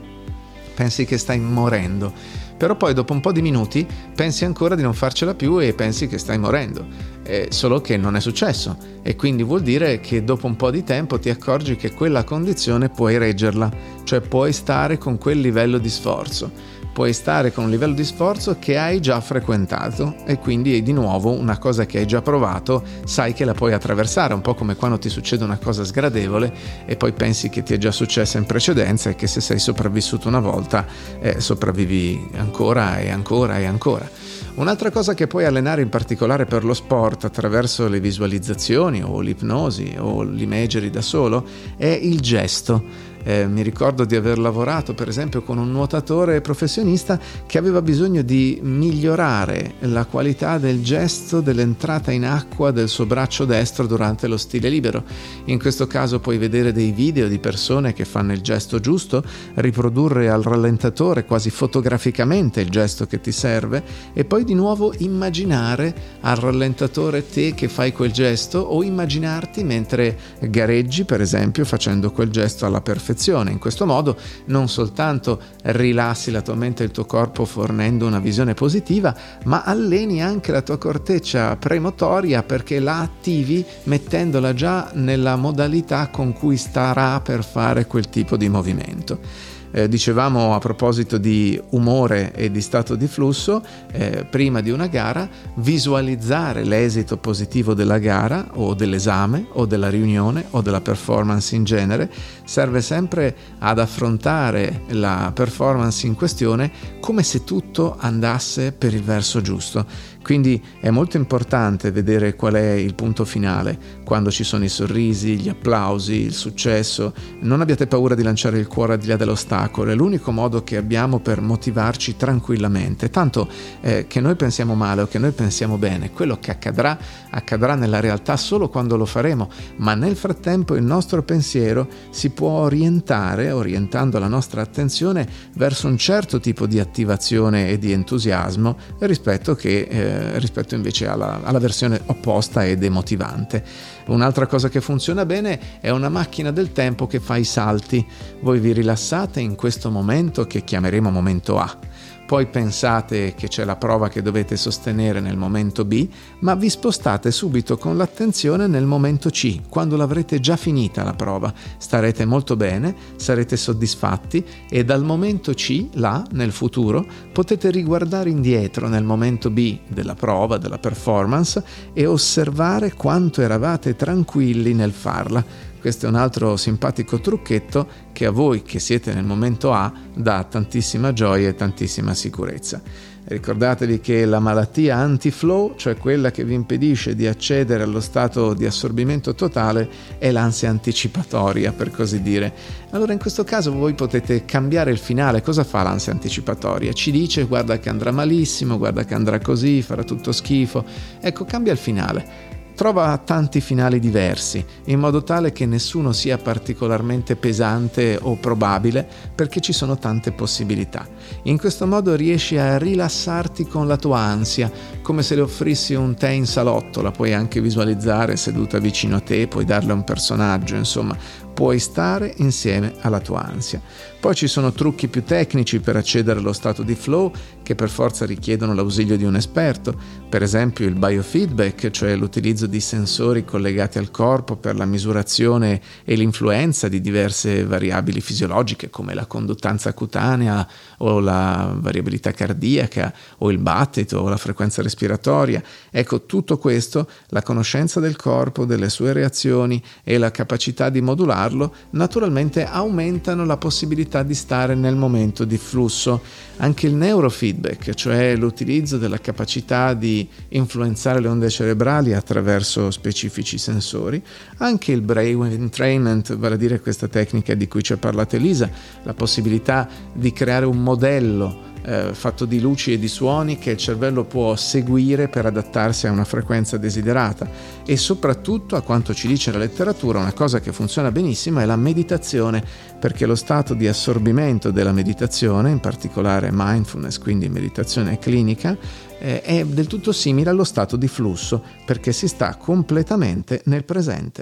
pensi 0.73 1.03
che 1.03 1.17
stai 1.17 1.39
morendo 1.39 2.44
però 2.57 2.75
poi 2.75 2.93
dopo 2.93 3.13
un 3.13 3.21
po' 3.21 3.31
di 3.31 3.41
minuti 3.41 3.85
pensi 4.15 4.45
ancora 4.45 4.75
di 4.75 4.81
non 4.81 4.93
farcela 4.93 5.33
più 5.33 5.59
e 5.59 5.73
pensi 5.73 6.07
che 6.07 6.17
stai 6.17 6.37
morendo, 6.37 6.85
eh, 7.23 7.47
solo 7.49 7.81
che 7.81 7.97
non 7.97 8.15
è 8.15 8.19
successo. 8.19 8.77
E 9.01 9.15
quindi 9.15 9.43
vuol 9.43 9.61
dire 9.61 9.99
che 9.99 10.23
dopo 10.23 10.47
un 10.47 10.55
po' 10.55 10.71
di 10.71 10.83
tempo 10.83 11.19
ti 11.19 11.29
accorgi 11.29 11.75
che 11.75 11.93
quella 11.93 12.23
condizione 12.23 12.89
puoi 12.89 13.17
reggerla, 13.17 13.71
cioè 14.03 14.21
puoi 14.21 14.53
stare 14.53 14.97
con 14.97 15.17
quel 15.17 15.39
livello 15.39 15.77
di 15.77 15.89
sforzo 15.89 16.74
puoi 16.95 17.11
stare 17.11 17.51
con 17.51 17.65
un 17.65 17.69
livello 17.69 17.93
di 17.93 18.05
sforzo 18.05 18.55
che 18.57 18.77
hai 18.77 19.01
già 19.01 19.19
frequentato 19.19 20.15
e 20.23 20.39
quindi 20.39 20.81
di 20.81 20.93
nuovo 20.93 21.31
una 21.31 21.57
cosa 21.57 21.85
che 21.85 21.97
hai 21.97 22.07
già 22.07 22.21
provato 22.21 22.83
sai 23.03 23.33
che 23.33 23.43
la 23.43 23.53
puoi 23.53 23.73
attraversare, 23.73 24.33
un 24.33 24.39
po' 24.39 24.53
come 24.53 24.77
quando 24.77 24.97
ti 24.97 25.09
succede 25.09 25.43
una 25.43 25.57
cosa 25.57 25.83
sgradevole 25.83 26.53
e 26.85 26.95
poi 26.95 27.11
pensi 27.11 27.49
che 27.49 27.63
ti 27.63 27.73
è 27.73 27.77
già 27.77 27.91
successa 27.91 28.37
in 28.37 28.45
precedenza 28.45 29.09
e 29.09 29.15
che 29.15 29.27
se 29.27 29.41
sei 29.41 29.59
sopravvissuto 29.59 30.29
una 30.29 30.39
volta 30.39 30.85
eh, 31.19 31.41
sopravvivi 31.41 32.29
ancora 32.37 32.99
e 32.99 33.09
ancora 33.09 33.59
e 33.59 33.65
ancora. 33.65 34.09
Un'altra 34.55 34.89
cosa 34.89 35.13
che 35.13 35.27
puoi 35.27 35.43
allenare 35.43 35.81
in 35.81 35.89
particolare 35.89 36.45
per 36.45 36.63
lo 36.63 36.73
sport 36.73 37.25
attraverso 37.25 37.89
le 37.89 37.99
visualizzazioni 37.99 39.03
o 39.03 39.19
l'ipnosi 39.19 39.97
o 39.99 40.23
l'imagery 40.23 40.89
da 40.89 41.01
solo 41.01 41.45
è 41.75 41.87
il 41.87 42.21
gesto 42.21 43.13
eh, 43.25 43.47
mi 43.47 43.63
ricordo 43.63 44.05
di 44.05 44.15
aver 44.15 44.37
lavorato 44.37 44.93
per 44.93 45.07
esempio 45.07 45.41
con 45.41 45.57
un 45.57 45.71
nuotatore 45.71 46.41
professionista 46.41 47.19
che 47.47 47.57
aveva 47.57 47.81
bisogno 47.81 48.21
di 48.21 48.59
migliorare 48.61 49.73
la 49.79 50.05
qualità 50.05 50.59
del 50.59 50.83
gesto 50.83 51.41
dell'entrata 51.41 52.11
in 52.11 52.23
acqua 52.23 52.69
del 52.69 52.87
suo 52.87 53.07
braccio 53.07 53.45
destro 53.45 53.87
durante 53.87 54.27
lo 54.27 54.37
stile 54.37 54.69
libero. 54.69 55.03
In 55.45 55.59
questo 55.59 55.87
caso 55.87 56.19
puoi 56.19 56.37
vedere 56.37 56.71
dei 56.71 56.91
video 56.91 57.27
di 57.27 57.39
persone 57.39 57.93
che 57.93 58.05
fanno 58.05 58.31
il 58.31 58.41
gesto 58.41 58.79
giusto, 58.79 59.23
riprodurre 59.55 60.29
al 60.29 60.43
rallentatore 60.43 61.25
quasi 61.25 61.49
fotograficamente 61.49 62.61
il 62.61 62.69
gesto 62.69 63.07
che 63.07 63.19
ti 63.19 63.31
serve 63.31 63.83
e 64.13 64.23
poi 64.23 64.43
di 64.43 64.53
nuovo 64.53 64.93
immaginare 64.99 65.93
al 66.21 66.35
rallentatore 66.35 67.27
te 67.27 67.55
che 67.55 67.69
fai 67.69 67.91
quel 67.91 68.11
gesto 68.11 68.59
o 68.59 68.83
immaginarti 68.83 69.63
mentre 69.63 70.17
gareggi 70.41 71.05
per 71.05 71.21
esempio 71.21 71.65
facendo 71.65 72.11
quel 72.11 72.29
gesto 72.29 72.67
alla 72.67 72.81
perfezione 72.81 73.13
perfezione. 73.15 73.51
In 73.51 73.59
questo 73.59 73.85
modo 73.85 74.17
non 74.45 74.67
soltanto 74.67 75.39
rilassi 75.63 76.29
la 76.29 76.41
tua 76.41 76.55
mente 76.55 76.83
e 76.83 76.87
il 76.87 76.91
tuo 76.91 77.05
corpo 77.05 77.45
fornendo 77.45 78.05
una 78.05 78.19
visione 78.19 78.53
positiva, 78.53 79.15
ma 79.45 79.63
alleni 79.63 80.21
anche 80.21 80.51
la 80.51 80.61
tua 80.61 80.77
corteccia 80.77 81.55
premotoria 81.55 82.43
perché 82.43 82.79
la 82.79 82.99
attivi 82.99 83.65
mettendola 83.83 84.53
già 84.53 84.91
nella 84.93 85.37
modalità 85.37 86.09
con 86.09 86.33
cui 86.33 86.57
starà 86.57 87.21
per 87.21 87.43
fare 87.43 87.87
quel 87.87 88.09
tipo 88.09 88.35
di 88.35 88.49
movimento. 88.49 89.53
Eh, 89.77 89.89
dicevamo 89.89 90.55
a 90.55 90.59
proposito 90.59 91.17
di 91.17 91.61
umore 91.71 92.33
e 92.33 92.49
di 92.49 92.61
stato 92.61 92.95
di 92.95 93.07
flusso, 93.07 93.61
eh, 93.91 94.23
prima 94.23 94.61
di 94.61 94.69
una 94.69 94.87
gara, 94.87 95.27
visualizzare 95.55 96.63
l'esito 96.63 97.17
positivo 97.17 97.73
della 97.73 97.97
gara 97.97 98.51
o 98.53 98.73
dell'esame 98.73 99.47
o 99.51 99.65
della 99.65 99.89
riunione 99.89 100.45
o 100.51 100.61
della 100.61 100.79
performance 100.79 101.53
in 101.57 101.65
genere 101.65 102.09
serve 102.45 102.79
sempre 102.79 103.35
ad 103.59 103.77
affrontare 103.77 104.83
la 104.91 105.31
performance 105.35 106.07
in 106.07 106.15
questione 106.15 106.71
come 107.01 107.23
se 107.23 107.43
tutto 107.43 107.97
andasse 107.99 108.71
per 108.71 108.93
il 108.93 109.03
verso 109.03 109.41
giusto 109.41 109.85
quindi 110.25 110.59
è 110.79 110.89
molto 110.89 111.17
importante 111.17 111.91
vedere 111.91 112.35
qual 112.35 112.55
è 112.55 112.71
il 112.71 112.95
punto 112.95 113.25
finale, 113.25 113.77
quando 114.03 114.31
ci 114.31 114.43
sono 114.43 114.63
i 114.63 114.69
sorrisi, 114.69 115.37
gli 115.37 115.49
applausi, 115.49 116.15
il 116.15 116.33
successo. 116.33 117.13
Non 117.41 117.61
abbiate 117.61 117.85
paura 117.85 118.15
di 118.15 118.23
lanciare 118.23 118.57
il 118.57 118.65
cuore 118.65 118.93
al 118.93 118.99
di 118.99 119.05
là 119.05 119.17
dell'ostacolo, 119.17 119.91
è 119.91 119.93
l'unico 119.93 120.31
modo 120.31 120.63
che 120.63 120.77
abbiamo 120.77 121.19
per 121.19 121.41
motivarci 121.41 122.15
tranquillamente. 122.17 123.11
Tanto 123.11 123.47
eh, 123.81 124.07
che 124.07 124.19
noi 124.19 124.35
pensiamo 124.35 124.73
male 124.73 125.03
o 125.03 125.07
che 125.07 125.19
noi 125.19 125.29
pensiamo 125.29 125.77
bene, 125.77 126.09
quello 126.09 126.39
che 126.39 126.49
accadrà 126.49 126.97
accadrà 127.29 127.75
nella 127.75 127.99
realtà 127.99 128.35
solo 128.35 128.67
quando 128.67 128.97
lo 128.97 129.05
faremo, 129.05 129.47
ma 129.75 129.93
nel 129.93 130.15
frattempo 130.15 130.73
il 130.73 130.83
nostro 130.83 131.21
pensiero 131.21 131.87
si 132.09 132.31
può 132.31 132.61
orientare, 132.61 133.51
orientando 133.51 134.17
la 134.17 134.27
nostra 134.27 134.63
attenzione 134.63 135.27
verso 135.53 135.85
un 135.85 135.97
certo 135.99 136.39
tipo 136.39 136.65
di 136.65 136.79
attivazione 136.79 137.69
e 137.69 137.77
di 137.77 137.91
entusiasmo 137.91 138.75
rispetto 138.97 139.53
che... 139.53 139.87
Eh, 139.87 140.13
eh, 140.15 140.39
rispetto 140.39 140.75
invece 140.75 141.07
alla, 141.07 141.41
alla 141.43 141.59
versione 141.59 141.99
opposta 142.05 142.65
ed 142.65 142.83
emotivante. 142.83 143.63
Un'altra 144.07 144.47
cosa 144.47 144.69
che 144.69 144.81
funziona 144.81 145.25
bene 145.25 145.79
è 145.79 145.89
una 145.89 146.09
macchina 146.09 146.51
del 146.51 146.71
tempo 146.71 147.07
che 147.07 147.19
fa 147.19 147.37
i 147.37 147.43
salti. 147.43 148.05
Voi 148.41 148.59
vi 148.59 148.71
rilassate 148.71 149.39
in 149.39 149.55
questo 149.55 149.91
momento 149.91 150.45
che 150.45 150.63
chiameremo 150.63 151.09
momento 151.09 151.59
A 151.59 151.77
poi 152.25 152.47
pensate 152.47 153.35
che 153.35 153.47
c'è 153.47 153.63
la 153.63 153.75
prova 153.75 154.09
che 154.09 154.21
dovete 154.21 154.57
sostenere 154.57 155.19
nel 155.19 155.37
momento 155.37 155.85
B, 155.85 156.07
ma 156.39 156.55
vi 156.55 156.69
spostate 156.69 157.29
subito 157.31 157.77
con 157.77 157.97
l'attenzione 157.97 158.67
nel 158.67 158.85
momento 158.85 159.29
C, 159.29 159.61
quando 159.69 159.95
l'avrete 159.95 160.39
già 160.39 160.55
finita 160.55 161.03
la 161.03 161.13
prova. 161.13 161.53
Starete 161.77 162.25
molto 162.25 162.55
bene, 162.55 162.95
sarete 163.15 163.55
soddisfatti 163.55 164.43
e 164.69 164.83
dal 164.83 165.03
momento 165.03 165.53
C, 165.53 165.87
là, 165.93 166.25
nel 166.31 166.51
futuro, 166.51 167.05
potete 167.31 167.69
riguardare 167.69 168.29
indietro 168.31 168.87
nel 168.87 169.03
momento 169.03 169.51
B 169.51 169.79
della 169.87 170.15
prova, 170.15 170.57
della 170.57 170.79
performance 170.79 171.63
e 171.93 172.05
osservare 172.07 172.93
quanto 172.93 173.41
eravate 173.41 173.95
tranquilli 173.95 174.73
nel 174.73 174.91
farla 174.91 175.73
questo 175.85 176.07
è 176.07 176.09
un 176.09 176.15
altro 176.15 176.57
simpatico 176.57 177.19
trucchetto 177.19 177.87
che 178.11 178.25
a 178.25 178.31
voi 178.31 178.63
che 178.63 178.79
siete 178.79 179.13
nel 179.13 179.23
momento 179.23 179.71
A 179.71 179.93
dà 180.15 180.43
tantissima 180.43 181.13
gioia 181.13 181.49
e 181.49 181.53
tantissima 181.53 182.15
sicurezza. 182.15 182.81
Ricordatevi 183.25 183.99
che 183.99 184.25
la 184.25 184.39
malattia 184.39 184.95
anti-flow, 184.97 185.75
cioè 185.75 185.95
quella 185.95 186.31
che 186.31 186.43
vi 186.43 186.55
impedisce 186.55 187.13
di 187.13 187.27
accedere 187.27 187.83
allo 187.83 187.99
stato 187.99 188.55
di 188.55 188.65
assorbimento 188.65 189.35
totale, 189.35 189.87
è 190.17 190.31
l'ansia 190.31 190.71
anticipatoria, 190.71 191.71
per 191.71 191.91
così 191.91 192.23
dire. 192.23 192.51
Allora 192.89 193.13
in 193.13 193.19
questo 193.19 193.43
caso 193.43 193.71
voi 193.71 193.93
potete 193.93 194.43
cambiare 194.43 194.89
il 194.89 194.97
finale. 194.97 195.43
Cosa 195.43 195.63
fa 195.63 195.83
l'ansia 195.83 196.11
anticipatoria? 196.13 196.93
Ci 196.93 197.11
dice 197.11 197.43
guarda 197.43 197.77
che 197.77 197.89
andrà 197.89 198.09
malissimo, 198.09 198.79
guarda 198.79 199.05
che 199.05 199.13
andrà 199.13 199.37
così, 199.39 199.83
farà 199.83 200.01
tutto 200.01 200.31
schifo. 200.31 200.83
Ecco, 201.19 201.45
cambia 201.45 201.73
il 201.73 201.77
finale 201.77 202.53
trova 202.75 203.17
tanti 203.17 203.61
finali 203.61 203.99
diversi, 203.99 204.63
in 204.85 204.99
modo 204.99 205.23
tale 205.23 205.51
che 205.51 205.65
nessuno 205.65 206.11
sia 206.11 206.37
particolarmente 206.37 207.35
pesante 207.35 208.19
o 208.21 208.35
probabile, 208.35 209.07
perché 209.33 209.61
ci 209.61 209.73
sono 209.73 209.97
tante 209.97 210.31
possibilità. 210.31 211.07
In 211.43 211.57
questo 211.57 211.87
modo 211.87 212.15
riesci 212.15 212.57
a 212.57 212.77
rilassarti 212.77 213.65
con 213.65 213.87
la 213.87 213.97
tua 213.97 214.19
ansia, 214.19 214.71
come 215.01 215.23
se 215.23 215.35
le 215.35 215.41
offrissi 215.41 215.93
un 215.93 216.15
tè 216.15 216.29
in 216.29 216.45
salotto, 216.45 217.01
la 217.01 217.11
puoi 217.11 217.33
anche 217.33 217.61
visualizzare 217.61 218.35
seduta 218.35 218.77
vicino 218.79 219.15
a 219.15 219.21
te, 219.21 219.47
puoi 219.47 219.65
darle 219.65 219.93
un 219.93 220.03
personaggio, 220.03 220.75
insomma, 220.75 221.17
puoi 221.55 221.79
stare 221.79 222.33
insieme 222.37 222.95
alla 222.99 223.21
tua 223.21 223.45
ansia. 223.45 223.81
Poi 224.19 224.35
ci 224.35 224.47
sono 224.47 224.73
trucchi 224.73 225.07
più 225.07 225.23
tecnici 225.23 225.79
per 225.79 225.95
accedere 225.95 226.39
allo 226.39 226.51
stato 226.51 226.83
di 226.83 226.95
flow 226.95 227.31
che 227.63 227.75
per 227.75 227.89
forza 227.89 228.25
richiedono 228.25 228.73
l'ausilio 228.73 229.17
di 229.17 229.23
un 229.23 229.35
esperto, 229.35 229.95
per 230.27 230.43
esempio 230.43 230.85
il 230.85 230.95
biofeedback, 230.95 231.91
cioè 231.91 232.15
l'utilizzo 232.15 232.65
di 232.65 232.79
sensori 232.79 233.45
collegati 233.45 233.99
al 233.99 234.11
corpo 234.11 234.55
per 234.55 234.75
la 234.75 234.85
misurazione 234.85 235.79
e 236.03 236.15
l'influenza 236.15 236.87
di 236.87 237.01
diverse 237.01 237.63
variabili 237.63 238.19
fisiologiche 238.19 238.89
come 238.89 239.13
la 239.13 239.25
conduttanza 239.25 239.93
cutanea 239.93 240.67
o 240.97 241.19
la 241.19 241.73
variabilità 241.79 242.31
cardiaca 242.31 243.13
o 243.37 243.49
il 243.49 243.59
battito 243.59 244.19
o 244.19 244.27
la 244.27 244.37
frequenza 244.37 244.81
respiratoria. 244.81 245.63
Ecco, 245.89 246.25
tutto 246.25 246.57
questo, 246.57 247.07
la 247.27 247.41
conoscenza 247.41 247.99
del 247.99 248.15
corpo, 248.15 248.65
delle 248.65 248.89
sue 248.89 249.13
reazioni 249.13 249.81
e 250.03 250.17
la 250.17 250.31
capacità 250.31 250.89
di 250.89 251.01
modulare 251.01 251.44
farlo, 251.45 251.73
naturalmente 251.91 252.65
aumentano 252.65 253.45
la 253.45 253.57
possibilità 253.57 254.23
di 254.23 254.33
stare 254.33 254.73
nel 254.73 254.95
momento 254.95 255.45
di 255.45 255.57
flusso. 255.57 256.21
Anche 256.57 256.87
il 256.87 256.93
neurofeedback, 256.93 257.93
cioè 257.93 258.35
l'utilizzo 258.35 258.97
della 258.97 259.19
capacità 259.19 259.93
di 259.93 260.27
influenzare 260.49 261.19
le 261.19 261.27
onde 261.27 261.49
cerebrali 261.49 262.13
attraverso 262.13 262.91
specifici 262.91 263.57
sensori, 263.57 264.23
anche 264.57 264.91
il 264.91 265.01
brain 265.01 265.43
entrainment, 265.43 266.35
vale 266.37 266.55
a 266.55 266.57
dire 266.57 266.79
questa 266.79 267.07
tecnica 267.07 267.53
di 267.53 267.67
cui 267.67 267.83
ci 267.83 267.93
ha 267.93 267.97
parlato 267.97 268.37
Elisa, 268.37 268.69
la 269.03 269.13
possibilità 269.13 269.87
di 270.13 270.31
creare 270.31 270.65
un 270.65 270.81
modello 270.81 271.73
eh, 271.85 272.13
fatto 272.13 272.45
di 272.45 272.59
luci 272.59 272.93
e 272.93 272.99
di 272.99 273.07
suoni 273.07 273.57
che 273.57 273.71
il 273.71 273.77
cervello 273.77 274.23
può 274.23 274.55
seguire 274.55 275.27
per 275.27 275.45
adattarsi 275.45 276.07
a 276.07 276.11
una 276.11 276.25
frequenza 276.25 276.77
desiderata 276.77 277.47
e 277.85 277.95
soprattutto 277.97 278.75
a 278.75 278.81
quanto 278.81 279.13
ci 279.13 279.27
dice 279.27 279.51
la 279.51 279.59
letteratura 279.59 280.19
una 280.19 280.33
cosa 280.33 280.59
che 280.59 280.71
funziona 280.71 281.11
benissimo 281.11 281.59
è 281.59 281.65
la 281.65 281.75
meditazione 281.75 282.63
perché 282.99 283.25
lo 283.25 283.35
stato 283.35 283.73
di 283.75 283.87
assorbimento 283.87 284.71
della 284.71 284.91
meditazione, 284.91 285.69
in 285.69 285.79
particolare 285.79 286.49
mindfulness, 286.51 287.19
quindi 287.19 287.49
meditazione 287.49 288.17
clinica, 288.17 288.75
eh, 289.19 289.41
è 289.41 289.63
del 289.63 289.85
tutto 289.85 290.11
simile 290.11 290.49
allo 290.49 290.63
stato 290.63 290.95
di 290.95 291.07
flusso 291.07 291.63
perché 291.85 292.11
si 292.11 292.27
sta 292.27 292.55
completamente 292.55 293.61
nel 293.65 293.83
presente. 293.83 294.41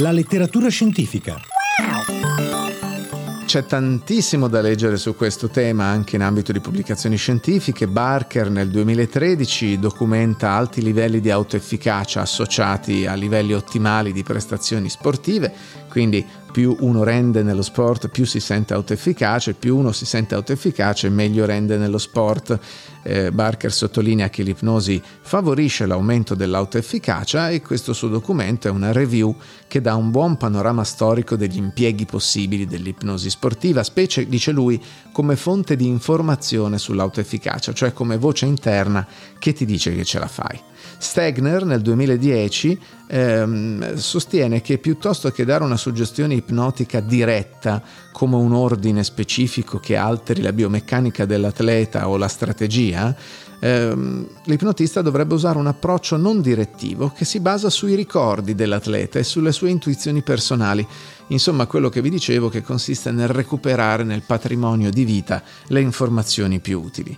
La 0.00 0.12
letteratura 0.12 0.68
scientifica. 0.68 1.57
C'è 3.48 3.64
tantissimo 3.64 4.46
da 4.46 4.60
leggere 4.60 4.98
su 4.98 5.16
questo 5.16 5.48
tema 5.48 5.84
anche 5.84 6.16
in 6.16 6.22
ambito 6.22 6.52
di 6.52 6.60
pubblicazioni 6.60 7.16
scientifiche. 7.16 7.86
Barker 7.88 8.50
nel 8.50 8.68
2013 8.68 9.78
documenta 9.78 10.50
alti 10.50 10.82
livelli 10.82 11.18
di 11.18 11.30
autoefficacia 11.30 12.20
associati 12.20 13.06
a 13.06 13.14
livelli 13.14 13.54
ottimali 13.54 14.12
di 14.12 14.22
prestazioni 14.22 14.90
sportive, 14.90 15.50
quindi 15.88 16.22
più 16.58 16.74
uno 16.80 17.04
rende 17.04 17.44
nello 17.44 17.62
sport, 17.62 18.08
più 18.08 18.26
si 18.26 18.40
sente 18.40 18.74
autoefficace, 18.74 19.54
più 19.54 19.76
uno 19.76 19.92
si 19.92 20.04
sente 20.04 20.34
autoefficace, 20.34 21.08
meglio 21.08 21.46
rende 21.46 21.76
nello 21.76 21.98
sport. 21.98 22.58
Eh, 23.04 23.30
Barker 23.30 23.72
sottolinea 23.72 24.28
che 24.28 24.42
l'ipnosi 24.42 25.00
favorisce 25.20 25.86
l'aumento 25.86 26.34
dell'autoefficacia 26.34 27.50
e 27.50 27.62
questo 27.62 27.92
suo 27.92 28.08
documento 28.08 28.66
è 28.66 28.72
una 28.72 28.90
review 28.90 29.36
che 29.68 29.80
dà 29.80 29.94
un 29.94 30.10
buon 30.10 30.36
panorama 30.36 30.82
storico 30.82 31.36
degli 31.36 31.58
impieghi 31.58 32.06
possibili 32.06 32.66
dell'ipnosi 32.66 33.30
sportiva, 33.30 33.84
specie, 33.84 34.26
dice 34.26 34.50
lui, 34.50 34.82
come 35.12 35.36
fonte 35.36 35.76
di 35.76 35.86
informazione 35.86 36.78
sull'autoefficacia, 36.78 37.72
cioè 37.72 37.92
come 37.92 38.18
voce 38.18 38.46
interna 38.46 39.06
che 39.38 39.52
ti 39.52 39.64
dice 39.64 39.94
che 39.94 40.04
ce 40.04 40.18
la 40.18 40.26
fai. 40.26 40.60
Stegner 40.98 41.64
nel 41.64 41.80
2010 41.80 42.80
ehm, 43.06 43.94
sostiene 43.94 44.60
che 44.60 44.78
piuttosto 44.78 45.30
che 45.30 45.44
dare 45.44 45.62
una 45.62 45.76
suggestione 45.76 46.34
ipnotica 46.34 46.98
diretta 47.00 47.80
come 48.12 48.34
un 48.34 48.52
ordine 48.52 49.04
specifico 49.04 49.78
che 49.78 49.96
alteri 49.96 50.42
la 50.42 50.52
biomeccanica 50.52 51.24
dell'atleta 51.24 52.08
o 52.08 52.16
la 52.16 52.26
strategia, 52.26 53.14
ehm, 53.60 54.28
l'ipnotista 54.44 55.00
dovrebbe 55.00 55.34
usare 55.34 55.58
un 55.58 55.68
approccio 55.68 56.16
non 56.16 56.40
direttivo 56.40 57.12
che 57.14 57.24
si 57.24 57.38
basa 57.38 57.70
sui 57.70 57.94
ricordi 57.94 58.56
dell'atleta 58.56 59.20
e 59.20 59.24
sulle 59.24 59.52
sue 59.52 59.70
intuizioni 59.70 60.22
personali. 60.22 60.86
Insomma, 61.28 61.66
quello 61.66 61.88
che 61.88 62.02
vi 62.02 62.10
dicevo 62.10 62.48
che 62.48 62.62
consiste 62.62 63.12
nel 63.12 63.28
recuperare 63.28 64.02
nel 64.02 64.22
patrimonio 64.26 64.90
di 64.90 65.04
vita 65.04 65.42
le 65.68 65.80
informazioni 65.80 66.58
più 66.58 66.80
utili. 66.82 67.16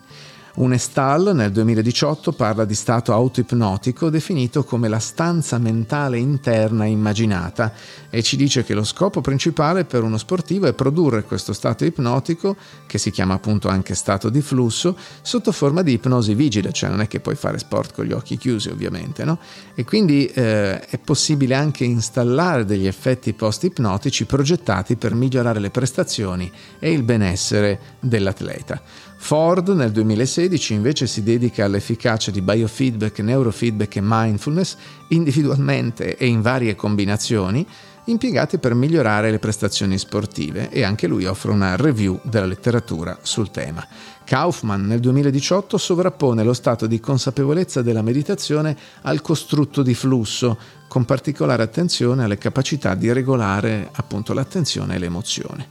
Unestal 0.61 1.35
nel 1.35 1.53
2018 1.53 2.33
parla 2.33 2.67
di 2.67 2.75
stato 2.75 3.15
autoipnotico 3.15 4.11
definito 4.11 4.63
come 4.63 4.89
la 4.89 4.99
stanza 4.99 5.57
mentale 5.57 6.19
interna 6.19 6.85
immaginata 6.85 7.73
e 8.11 8.23
ci 8.23 8.37
dice 8.37 8.63
che 8.63 8.75
lo 8.75 8.85
scopo 8.85 9.23
principale 9.23 9.87
per 9.87 10.03
uno 10.03 10.19
sportivo 10.19 10.67
è 10.67 10.75
produrre 10.75 11.23
questo 11.23 11.55
stato 11.55 11.87
ipnotico, 11.87 12.57
che 12.87 12.99
si 12.99 13.11
chiama 13.11 13.33
appunto 13.33 13.69
anche 13.69 13.95
stato 13.95 14.29
di 14.29 14.43
flusso, 14.43 14.95
sotto 15.23 15.51
forma 15.51 15.81
di 15.81 15.93
ipnosi 15.93 16.35
vigile, 16.35 16.73
cioè 16.73 16.91
non 16.91 17.01
è 17.01 17.09
che 17.09 17.21
puoi 17.21 17.37
fare 17.37 17.57
sport 17.57 17.95
con 17.95 18.05
gli 18.05 18.13
occhi 18.13 18.37
chiusi 18.37 18.69
ovviamente, 18.69 19.25
no? 19.25 19.39
E 19.75 19.85
quindi 19.85 20.27
eh, 20.27 20.79
è 20.81 20.99
possibile 20.99 21.55
anche 21.55 21.85
installare 21.85 22.67
degli 22.67 22.87
effetti 22.87 23.33
post-ipnotici 23.33 24.27
progettati 24.27 24.97
per 24.97 25.15
migliorare 25.15 25.59
le 25.59 25.71
prestazioni 25.71 26.53
e 26.79 26.93
il 26.93 27.03
benessere 27.03 27.97
dell'atleta. 27.99 29.09
Ford 29.23 29.69
nel 29.69 29.93
2016 29.93 30.73
invece 30.73 31.07
si 31.07 31.23
dedica 31.23 31.65
all'efficacia 31.67 32.33
di 32.33 32.41
biofeedback, 32.41 33.21
neurofeedback 33.21 33.97
e 33.97 34.01
mindfulness 34.03 34.77
individualmente 35.09 36.17
e 36.17 36.27
in 36.27 36.41
varie 36.41 36.75
combinazioni 36.75 37.65
impiegati 38.07 38.59
per 38.59 38.75
migliorare 38.75 39.31
le 39.31 39.39
prestazioni 39.39 39.99
sportive 39.99 40.71
e 40.71 40.83
anche 40.83 41.07
lui 41.07 41.27
offre 41.27 41.53
una 41.53 41.77
review 41.77 42.19
della 42.25 42.47
letteratura 42.47 43.19
sul 43.23 43.53
tema. 43.53 43.87
Kaufman 44.25 44.87
nel 44.87 45.01
2018 45.01 45.77
sovrappone 45.77 46.43
lo 46.43 46.55
stato 46.55 46.87
di 46.87 46.99
consapevolezza 46.99 47.83
della 47.83 48.03
meditazione 48.03 48.77
al 49.03 49.21
costrutto 49.21 49.83
di 49.83 49.95
flusso, 49.95 50.59
con 50.89 51.05
particolare 51.05 51.63
attenzione 51.63 52.25
alle 52.25 52.39
capacità 52.39 52.95
di 52.95 53.13
regolare 53.13 53.91
appunto 53.93 54.33
l'attenzione 54.33 54.97
e 54.97 54.99
l'emozione. 54.99 55.69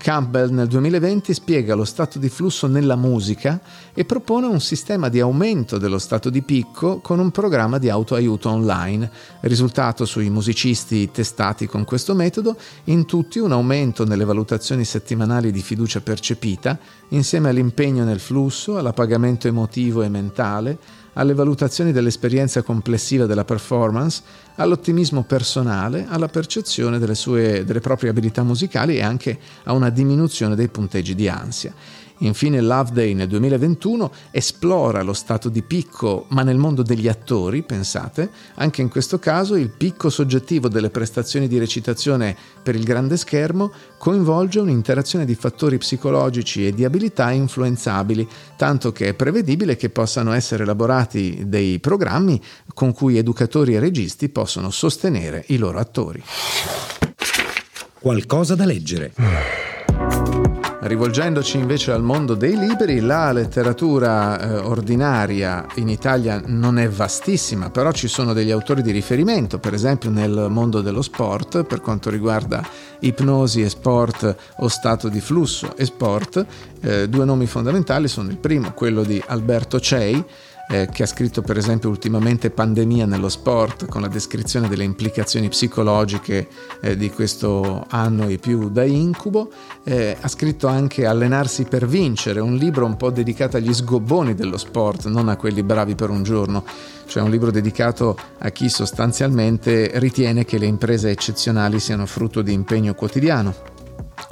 Campbell 0.00 0.50
nel 0.50 0.66
2020 0.66 1.34
spiega 1.34 1.74
lo 1.74 1.84
stato 1.84 2.18
di 2.18 2.30
flusso 2.30 2.66
nella 2.66 2.96
musica 2.96 3.60
e 3.92 4.04
propone 4.04 4.46
un 4.46 4.60
sistema 4.60 5.08
di 5.08 5.20
aumento 5.20 5.76
dello 5.76 5.98
stato 5.98 6.30
di 6.30 6.40
picco 6.40 7.00
con 7.00 7.18
un 7.18 7.30
programma 7.30 7.78
di 7.78 7.90
autoaiuto 7.90 8.48
online. 8.48 9.10
Risultato 9.40 10.06
sui 10.06 10.30
musicisti 10.30 11.10
testati 11.10 11.66
con 11.66 11.84
questo 11.84 12.14
metodo, 12.14 12.56
in 12.84 13.04
tutti 13.04 13.38
un 13.38 13.52
aumento 13.52 14.04
nelle 14.04 14.24
valutazioni 14.24 14.84
settimanali 14.84 15.52
di 15.52 15.60
fiducia 15.60 16.00
percepita, 16.00 16.78
insieme 17.08 17.50
all'impegno 17.50 18.04
nel 18.04 18.20
flusso, 18.20 18.78
all'appagamento 18.78 19.48
emotivo 19.48 20.02
e 20.02 20.08
mentale, 20.08 20.78
alle 21.20 21.34
valutazioni 21.34 21.92
dell'esperienza 21.92 22.62
complessiva 22.62 23.26
della 23.26 23.44
performance, 23.44 24.22
all'ottimismo 24.54 25.22
personale, 25.22 26.06
alla 26.08 26.28
percezione 26.28 26.98
delle, 26.98 27.14
sue, 27.14 27.62
delle 27.62 27.80
proprie 27.80 28.08
abilità 28.08 28.42
musicali 28.42 28.96
e 28.96 29.02
anche 29.02 29.38
a 29.64 29.74
una 29.74 29.90
diminuzione 29.90 30.54
dei 30.54 30.68
punteggi 30.68 31.14
di 31.14 31.28
ansia. 31.28 31.74
Infine 32.22 32.60
Love 32.60 32.92
Day 32.92 33.14
nel 33.14 33.28
2021 33.28 34.12
esplora 34.30 35.02
lo 35.02 35.12
stato 35.12 35.48
di 35.48 35.62
picco, 35.62 36.26
ma 36.28 36.42
nel 36.42 36.58
mondo 36.58 36.82
degli 36.82 37.08
attori, 37.08 37.62
pensate, 37.62 38.30
anche 38.56 38.82
in 38.82 38.88
questo 38.88 39.18
caso 39.18 39.56
il 39.56 39.70
picco 39.70 40.10
soggettivo 40.10 40.68
delle 40.68 40.90
prestazioni 40.90 41.48
di 41.48 41.58
recitazione 41.58 42.36
per 42.62 42.74
il 42.74 42.84
grande 42.84 43.16
schermo 43.16 43.72
coinvolge 43.96 44.60
un'interazione 44.60 45.24
di 45.24 45.34
fattori 45.34 45.78
psicologici 45.78 46.66
e 46.66 46.74
di 46.74 46.84
abilità 46.84 47.30
influenzabili, 47.30 48.28
tanto 48.56 48.92
che 48.92 49.08
è 49.08 49.14
prevedibile 49.14 49.76
che 49.76 49.88
possano 49.88 50.32
essere 50.32 50.64
elaborati 50.64 51.44
dei 51.46 51.78
programmi 51.80 52.40
con 52.74 52.92
cui 52.92 53.16
educatori 53.16 53.74
e 53.74 53.80
registi 53.80 54.28
possono 54.28 54.70
sostenere 54.70 55.44
i 55.48 55.56
loro 55.56 55.78
attori. 55.78 56.22
Qualcosa 57.98 58.54
da 58.54 58.64
leggere. 58.64 59.12
Rivolgendoci 60.82 61.58
invece 61.58 61.92
al 61.92 62.02
mondo 62.02 62.34
dei 62.34 62.56
libri, 62.56 63.00
la 63.00 63.32
letteratura 63.32 64.40
eh, 64.40 64.56
ordinaria 64.60 65.66
in 65.74 65.90
Italia 65.90 66.42
non 66.46 66.78
è 66.78 66.88
vastissima, 66.88 67.68
però 67.68 67.92
ci 67.92 68.08
sono 68.08 68.32
degli 68.32 68.50
autori 68.50 68.80
di 68.80 68.90
riferimento, 68.90 69.58
per 69.58 69.74
esempio 69.74 70.08
nel 70.08 70.46
mondo 70.48 70.80
dello 70.80 71.02
sport, 71.02 71.64
per 71.64 71.82
quanto 71.82 72.08
riguarda 72.08 72.66
ipnosi 73.00 73.60
e 73.60 73.68
sport 73.68 74.34
o 74.56 74.68
stato 74.68 75.10
di 75.10 75.20
flusso 75.20 75.76
e 75.76 75.84
sport. 75.84 76.46
Eh, 76.80 77.10
due 77.10 77.26
nomi 77.26 77.44
fondamentali 77.44 78.08
sono 78.08 78.30
il 78.30 78.38
primo, 78.38 78.72
quello 78.72 79.02
di 79.02 79.22
Alberto 79.26 79.80
Cei, 79.80 80.24
eh, 80.70 80.88
che 80.90 81.02
ha 81.02 81.06
scritto 81.06 81.42
per 81.42 81.56
esempio 81.56 81.88
ultimamente 81.88 82.50
Pandemia 82.50 83.04
nello 83.04 83.28
sport 83.28 83.86
con 83.86 84.00
la 84.00 84.08
descrizione 84.08 84.68
delle 84.68 84.84
implicazioni 84.84 85.48
psicologiche 85.48 86.48
eh, 86.80 86.96
di 86.96 87.10
questo 87.10 87.84
anno 87.88 88.28
e 88.28 88.38
più 88.38 88.70
da 88.70 88.84
incubo, 88.84 89.50
eh, 89.82 90.16
ha 90.18 90.28
scritto 90.28 90.68
anche 90.68 91.06
Allenarsi 91.06 91.64
per 91.64 91.86
vincere, 91.86 92.40
un 92.40 92.54
libro 92.54 92.86
un 92.86 92.96
po' 92.96 93.10
dedicato 93.10 93.56
agli 93.56 93.74
sgobboni 93.74 94.34
dello 94.34 94.56
sport, 94.56 95.06
non 95.06 95.28
a 95.28 95.36
quelli 95.36 95.62
bravi 95.62 95.96
per 95.96 96.10
un 96.10 96.22
giorno, 96.22 96.64
cioè 97.06 97.22
un 97.22 97.30
libro 97.30 97.50
dedicato 97.50 98.16
a 98.38 98.50
chi 98.50 98.68
sostanzialmente 98.68 99.90
ritiene 99.94 100.44
che 100.44 100.58
le 100.58 100.66
imprese 100.66 101.10
eccezionali 101.10 101.80
siano 101.80 102.06
frutto 102.06 102.42
di 102.42 102.52
impegno 102.52 102.94
quotidiano. 102.94 103.69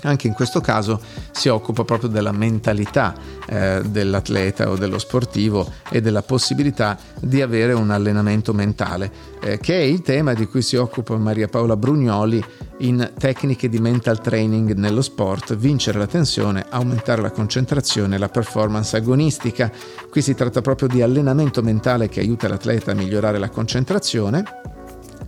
Anche 0.03 0.29
in 0.29 0.33
questo 0.33 0.61
caso 0.61 1.01
si 1.33 1.49
occupa 1.49 1.83
proprio 1.83 2.09
della 2.09 2.31
mentalità 2.31 3.15
eh, 3.49 3.83
dell'atleta 3.85 4.71
o 4.71 4.77
dello 4.77 4.99
sportivo 4.99 5.69
e 5.91 6.01
della 6.01 6.23
possibilità 6.23 6.97
di 7.21 7.43
avere 7.43 7.73
un 7.73 7.91
allenamento 7.91 8.55
mentale, 8.55 9.11
eh, 9.43 9.59
che 9.59 9.77
è 9.77 9.83
il 9.83 10.03
tema 10.03 10.35
di 10.35 10.47
cui 10.47 10.63
si 10.63 10.77
occupa 10.77 11.17
Maria 11.17 11.49
Paola 11.49 11.77
Brugnoli 11.77 12.41
in 12.79 13.11
Tecniche 13.19 13.69
di 13.69 13.81
Mental 13.81 14.21
Training 14.21 14.75
nello 14.75 15.03
sport, 15.03 15.57
vincere 15.57 15.99
la 15.99 16.07
tensione, 16.07 16.67
aumentare 16.69 17.21
la 17.21 17.33
concentrazione 17.33 18.15
e 18.15 18.19
la 18.19 18.29
performance 18.29 18.97
agonistica. 18.97 19.69
Qui 20.09 20.23
si 20.23 20.35
tratta 20.35 20.61
proprio 20.61 20.87
di 20.87 21.03
allenamento 21.03 21.61
mentale 21.61 22.09
che 22.09 22.21
aiuta 22.21 22.47
l'atleta 22.47 22.93
a 22.93 22.95
migliorare 22.95 23.39
la 23.39 23.49
concentrazione 23.49 24.78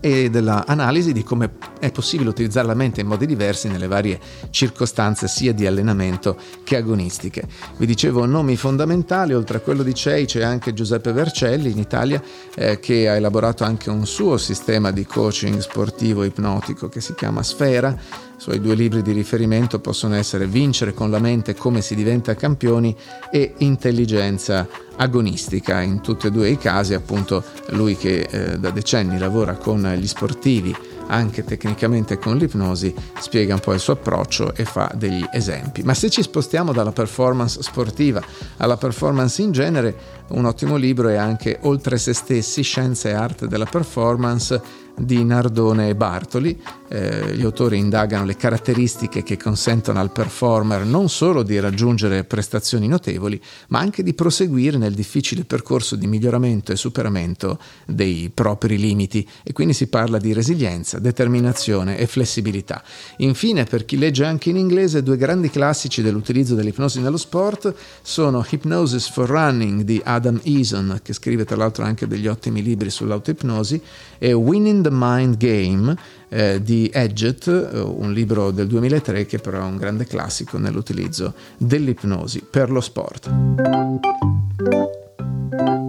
e 0.01 0.31
dell'analisi 0.31 1.13
di 1.13 1.23
come 1.23 1.53
è 1.79 1.91
possibile 1.93 2.31
utilizzare 2.31 2.67
la 2.67 2.75
mente 2.75 3.01
in 3.01 3.07
modi 3.07 3.27
diversi 3.27 3.69
nelle 3.69 3.87
varie 3.87 4.19
circostanze 4.51 5.29
sia 5.29 5.53
di 5.53 5.67
allenamento 5.67 6.37
che 6.65 6.77
agonistiche. 6.77 7.47
Vi 7.77 7.87
dicevo 7.87 8.25
nomi 8.27 8.57
fondamentali, 8.57 9.35
oltre 9.35 9.59
a 9.59 9.61
quello 9.61 9.83
di 9.83 9.95
CEI 9.95 10.27
c'è 10.27 10.43
anche 10.43 10.73
Giuseppe 10.73 11.13
Vercelli 11.13 11.71
in 11.71 11.79
Italia 11.79 12.23
eh, 12.55 12.81
che 12.81 13.09
ha 13.09 13.15
elaborato 13.15 13.65
anche 13.65 13.91
un 13.91 14.07
suo 14.07 14.37
sistema 14.37 14.91
di 14.91 15.05
coaching 15.05 15.59
sportivo 15.59 16.25
ipnotico 16.25 16.89
che 16.89 17.01
si 17.01 17.15
chiama 17.15 17.43
Sfera 17.43 17.97
i 18.41 18.43
suoi 18.43 18.61
due 18.63 18.75
libri 18.75 19.03
di 19.03 19.13
riferimento 19.13 19.81
possono 19.81 20.15
essere 20.15 20.47
Vincere 20.47 20.95
con 20.95 21.11
la 21.11 21.19
mente 21.19 21.55
come 21.55 21.83
si 21.83 21.95
diventa 21.95 22.35
campioni 22.35 22.97
e 23.31 23.53
Intelligenza 23.59 24.67
agonistica. 25.01 25.81
In 25.81 26.01
tutti 26.01 26.27
e 26.27 26.31
due 26.31 26.49
i 26.49 26.59
casi, 26.59 26.95
appunto, 26.95 27.43
lui 27.71 27.97
che 27.97 28.29
eh, 28.31 28.59
da 28.59 28.71
decenni 28.71 29.19
lavora 29.19 29.55
con 29.55 29.83
gli 29.99 30.07
sportivi 30.07 30.75
anche 31.11 31.45
tecnicamente 31.45 32.19
con 32.19 32.37
l'ipnosi, 32.37 32.95
spiega 33.19 33.55
un 33.55 33.61
po' 33.61 33.73
il 33.73 33.81
suo 33.81 33.95
approccio 33.95 34.55
e 34.55 34.65
fa 34.65 34.91
degli 34.95 35.25
esempi. 35.33 35.83
Ma 35.83 35.93
se 35.93 36.09
ci 36.09 36.23
spostiamo 36.23 36.73
dalla 36.73 36.93
performance 36.93 37.63
sportiva 37.63 38.23
alla 38.59 38.77
performance 38.77 39.43
in 39.43 39.51
genere, 39.51 39.97
un 40.29 40.45
ottimo 40.45 40.77
libro 40.77 41.09
è 41.09 41.17
anche 41.17 41.59
Oltre 41.63 41.99
se 41.99 42.15
stessi, 42.15 42.63
scienza 42.63 43.09
e 43.09 43.13
arte 43.13 43.49
della 43.49 43.65
performance 43.65 44.63
di 45.01 45.25
Nardone 45.25 45.89
e 45.89 45.95
Bartoli. 45.95 46.61
Eh, 46.93 47.37
gli 47.37 47.43
autori 47.43 47.79
indagano 47.79 48.25
le 48.25 48.37
caratteristiche 48.37 49.23
che 49.23 49.37
consentono 49.37 50.01
al 50.01 50.11
performer 50.11 50.85
non 50.85 51.09
solo 51.09 51.45
di 51.45 51.59
raggiungere 51.61 52.25
prestazioni 52.25 52.89
notevoli, 52.89 53.41
ma 53.69 53.79
anche 53.79 54.03
di 54.03 54.13
proseguire 54.13 54.77
nel 54.77 54.95
difficile 54.95 55.45
percorso 55.45 55.95
di 55.95 56.09
miglioramento 56.09 56.73
e 56.73 56.77
superamento 56.77 57.59
dei 57.87 58.31
propri 58.35 58.77
limiti. 58.77 59.27
E 59.43 59.53
quindi 59.53 59.73
si 59.73 59.87
parla 59.87 60.19
di 60.19 60.33
resilienza, 60.33 60.99
determinazione 60.99 61.97
e 61.97 62.07
flessibilità. 62.07 62.83
Infine, 63.19 63.65
per 63.65 63.85
chi 63.85 63.97
legge 63.97 64.25
anche 64.25 64.51
in 64.51 64.57
inglese, 64.57 65.03
due 65.03 65.17
grandi 65.17 65.49
classici 65.49 66.03
dell'utilizzo 66.03 66.55
dell'ipnosi 66.55 67.01
nello 67.01 67.17
sport 67.17 67.73
sono 68.03 68.45
Hypnosis 68.49 69.09
for 69.11 69.29
Running 69.29 69.83
di 69.83 70.01
Adam 70.05 70.41
Eason, 70.43 70.99
che 71.03 71.13
scrive 71.13 71.45
tra 71.45 71.57
l'altro 71.57 71.85
anche 71.85 72.09
degli 72.09 72.27
ottimi 72.27 72.63
libri 72.63 72.91
sull'autoipnosi, 72.91 73.81
e 74.19 74.33
Winning 74.33 74.83
the 74.83 74.90
Mind 74.91 75.37
Game 75.37 75.97
eh, 76.29 76.63
di 76.63 76.91
Edget, 76.93 77.47
eh, 77.47 77.81
un 77.81 78.13
libro 78.13 78.51
del 78.51 78.67
2003 78.67 79.27
che 79.27 79.39
però 79.39 79.61
è 79.61 79.65
un 79.65 79.77
grande 79.77 80.07
classico 80.07 80.59
nell'utilizzo 80.59 81.35
dell'ipnosi 81.57 82.45
per 82.49 82.71
lo 82.71 82.81
sport. 82.81 83.31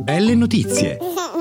Belle 0.04 0.36
notizie! 0.36 0.98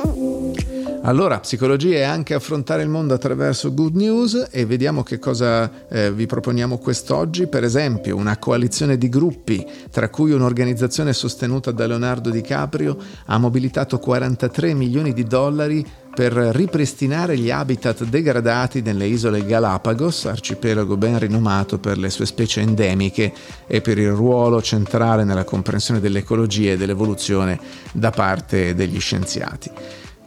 Allora, 1.11 1.41
psicologia 1.41 1.97
è 1.97 2.03
anche 2.03 2.35
affrontare 2.35 2.85
il 2.85 2.89
mondo 2.89 3.15
attraverso 3.15 3.75
good 3.75 3.97
news 3.97 4.47
e 4.49 4.65
vediamo 4.65 5.03
che 5.03 5.19
cosa 5.19 5.89
eh, 5.89 6.13
vi 6.13 6.27
proponiamo 6.27 6.79
quest'oggi. 6.79 7.49
Per 7.49 7.65
esempio, 7.65 8.15
una 8.15 8.39
coalizione 8.39 8.97
di 8.97 9.09
gruppi, 9.09 9.67
tra 9.91 10.09
cui 10.09 10.31
un'organizzazione 10.31 11.13
sostenuta 11.13 11.73
da 11.73 11.89
Leonardo 11.89 12.31
DiCaprio, 12.31 12.97
ha 13.27 13.39
mobilitato 13.39 13.99
43 13.99 14.73
milioni 14.75 15.13
di 15.13 15.25
dollari 15.25 15.85
per 16.15 16.33
ripristinare 16.33 17.37
gli 17.37 17.51
habitat 17.51 18.05
degradati 18.05 18.81
nelle 18.81 19.07
isole 19.07 19.45
Galapagos, 19.45 20.27
arcipelago 20.27 20.97
ben 20.97 21.19
rinomato 21.19 21.81
per 21.81 21.99
le 21.99 22.11
sue 22.11 22.27
specie 22.27 22.61
endemiche 22.61 23.33
e 23.67 23.81
per 23.81 23.99
il 23.99 24.13
ruolo 24.13 24.63
centrale 24.63 25.25
nella 25.25 25.43
comprensione 25.43 25.99
dell'ecologia 25.99 26.71
e 26.71 26.77
dell'evoluzione 26.77 27.59
da 27.91 28.11
parte 28.11 28.77
degli 28.77 29.01
scienziati. 29.01 29.71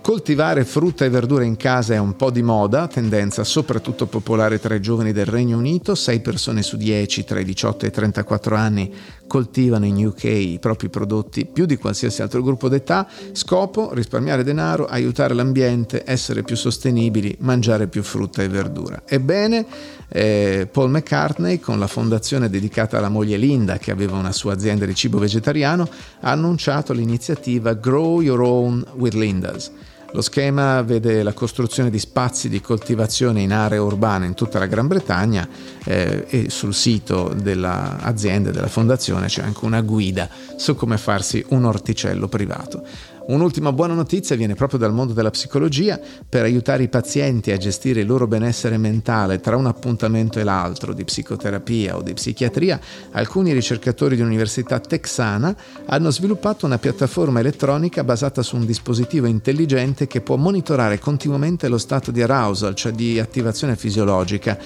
Coltivare 0.04 0.66
frutta 0.66 1.06
e 1.06 1.10
verdura 1.10 1.46
in 1.46 1.56
casa 1.56 1.94
è 1.94 1.98
un 1.98 2.18
po' 2.18 2.30
di 2.30 2.42
moda, 2.42 2.88
tendenza 2.88 3.46
soprattutto 3.46 4.06
popolare 4.06 4.60
tra 4.60 4.76
i 4.76 4.82
giovani 4.82 5.13
del 5.13 5.26
Regno 5.26 5.58
Unito, 5.58 5.96
6 5.96 6.20
persone 6.20 6.62
su 6.62 6.76
10 6.76 7.24
tra 7.24 7.39
i 7.39 7.46
18 7.46 7.86
e 7.86 7.88
i 7.88 7.92
34 7.92 8.54
anni 8.54 8.94
coltivano 9.26 9.86
in 9.86 10.06
UK 10.06 10.24
i 10.26 10.58
propri 10.60 10.89
prodotti 10.89 11.46
più 11.46 11.66
di 11.66 11.78
qualsiasi 11.78 12.22
altro 12.22 12.44
gruppo 12.44 12.68
d'età, 12.68 13.08
scopo 13.32 13.94
risparmiare 13.94 14.44
denaro, 14.44 14.88
aiutare 14.88 15.34
l'ambiente, 15.34 16.04
essere 16.06 16.44
più 16.44 16.58
sostenibili, 16.58 17.38
mangiare 17.39 17.88
più 17.88 18.04
frutta 18.04 18.44
e 18.44 18.50
verdura. 18.50 19.04
Ebbene, 19.08 19.66
eh, 20.10 20.68
Paul 20.70 20.89
McCartney, 20.89 21.60
con 21.60 21.80
la 21.80 21.88
fondazione 21.88 22.50
dedicata 22.50 22.98
alla 22.98 23.08
moglie 23.08 23.38
Linda, 23.38 23.78
che 23.78 23.92
aveva 23.92 24.18
una 24.18 24.34
sua 24.34 24.52
azienda 24.52 24.86
di 24.86 24.94
cibo 24.96 25.18
vegetariano, 25.18 25.88
ha 26.20 26.32
annunciato 26.32 26.92
l'iniziativa 26.92 27.74
Grow 27.74 28.20
Your 28.20 28.42
Own 28.42 28.86
with 28.96 29.13
Linda's. 29.13 29.72
Lo 30.13 30.21
schema 30.21 30.84
vede 30.84 31.23
la 31.23 31.34
costruzione 31.34 31.89
di 31.89 31.97
spazi 31.97 32.47
di 32.47 32.62
coltivazione 32.62 33.41
in 33.41 33.52
aree 33.52 33.80
urbane 33.80 34.28
in 34.28 34.36
tutta 34.36 34.60
la 34.60 34.67
Gran 34.67 34.86
Bretagna 34.86 35.47
eh, 35.84 36.26
e 36.30 36.49
sul 36.52 36.76
sito 36.76 37.34
dell'azienda 37.36 38.49
e 38.49 38.52
della 38.52 38.67
fondazione 38.67 39.26
c'è 39.26 39.41
anche 39.41 39.65
una 39.65 39.82
guida 39.82 40.30
su 40.56 40.76
come 40.76 40.99
farsi 40.99 41.43
un 41.49 41.65
orticello 41.65 42.28
privato. 42.28 42.86
Un'ultima 43.26 43.72
buona 43.72 43.94
notizia 43.94 44.36
viene 44.36 44.54
proprio 44.54 44.80
dal 44.80 44.92
mondo 44.92 45.14
della 45.14 45.30
psicologia. 45.30 45.98
Per 46.28 46.44
aiutare 46.44 46.84
i 46.84 46.90
pazienti 46.90 47.52
a 47.52 47.58
gestire 47.58 48.02
il 48.02 48.08
loro 48.08 48.28
benessere 48.28 48.78
mentale 48.78 49.40
tra 49.40 49.56
un 49.56 49.66
appuntamento 49.66 50.40
e 50.40 50.44
l'altro 50.44 50.94
di 50.94 51.06
psicoterapia 51.06 51.96
o 51.96 52.02
di 52.02 52.14
psichiatria, 52.14 52.80
alcuni 53.12 53.54
ricercatori 53.54 54.18
di 54.18 54.22
un'università 54.22 54.80
texana 54.80 55.56
hanno 55.86 56.10
sviluppato 56.12 56.66
una 56.66 56.78
piattaforma 56.78 57.40
elettronica 57.40 58.04
basata 58.04 58.42
su 58.42 58.58
un 58.58 58.66
dispositivo 58.66 59.26
intelligente 59.26 60.06
che 60.06 60.20
può 60.20 60.36
monitorare 60.36 61.00
continuamente 61.00 61.70
lo 61.70 61.78
stato 61.78 62.12
di 62.12 62.22
arousal, 62.22 62.76
cioè 62.76 62.92
di 62.92 63.20
attivazione 63.20 63.78
fisiologica, 63.78 64.58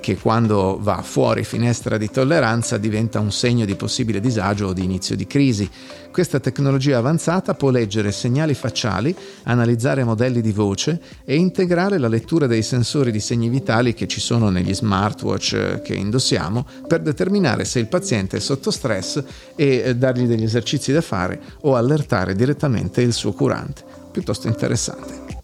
che 0.00 0.18
quando 0.18 0.78
va 0.80 1.02
fuori 1.02 1.44
finestra 1.44 1.96
di 1.96 2.10
tolleranza 2.10 2.76
diventa 2.76 3.20
un 3.20 3.32
segno 3.32 3.64
di 3.64 3.74
possibile 3.74 4.20
disagio 4.20 4.66
o 4.66 4.72
di 4.72 4.84
inizio 4.84 5.16
di 5.16 5.26
crisi. 5.26 5.68
Questa 6.12 6.40
tecnologia 6.40 6.98
avanzata 6.98 7.54
può 7.54 7.70
leggere 7.70 8.10
segnali 8.10 8.54
facciali, 8.54 9.14
analizzare 9.44 10.02
modelli 10.02 10.40
di 10.40 10.50
voce 10.50 11.00
e 11.24 11.36
integrare 11.36 11.98
la 11.98 12.08
lettura 12.08 12.48
dei 12.48 12.62
sensori 12.62 13.12
di 13.12 13.20
segni 13.20 13.48
vitali 13.48 13.94
che 13.94 14.08
ci 14.08 14.20
sono 14.20 14.50
negli 14.50 14.74
smartwatch 14.74 15.52
eh, 15.52 15.82
che 15.82 15.94
indossiamo 15.94 16.66
per 16.88 17.00
determinare 17.00 17.64
se 17.64 17.78
il 17.78 17.86
paziente 17.86 18.38
è 18.38 18.40
sotto 18.40 18.72
stress 18.72 19.22
e 19.54 19.82
eh, 19.84 19.96
dargli 19.96 20.26
degli 20.26 20.42
esercizi 20.42 20.92
da 20.92 21.00
fare 21.00 21.40
o 21.62 21.76
allertare 21.76 22.34
direttamente 22.34 23.02
il 23.02 23.12
suo 23.12 23.32
curante. 23.32 23.84
Piuttosto 24.10 24.48
interessante. 24.48 25.38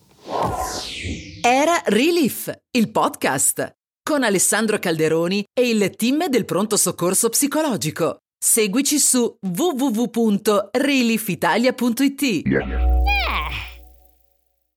Era 1.43 1.81
Relief, 1.85 2.53
il 2.73 2.91
podcast 2.91 3.73
con 4.03 4.25
Alessandro 4.25 4.79
Calderoni 4.79 5.45
e 5.53 5.69
il 5.69 5.91
team 5.97 6.29
del 6.29 6.45
pronto 6.45 6.77
soccorso 6.77 7.29
psicologico. 7.29 8.19
Seguici 8.39 8.99
su 8.99 9.39
www.relifitalia.it. 9.41 12.23
Yeah. 12.47 12.69
Eh. 12.69 13.66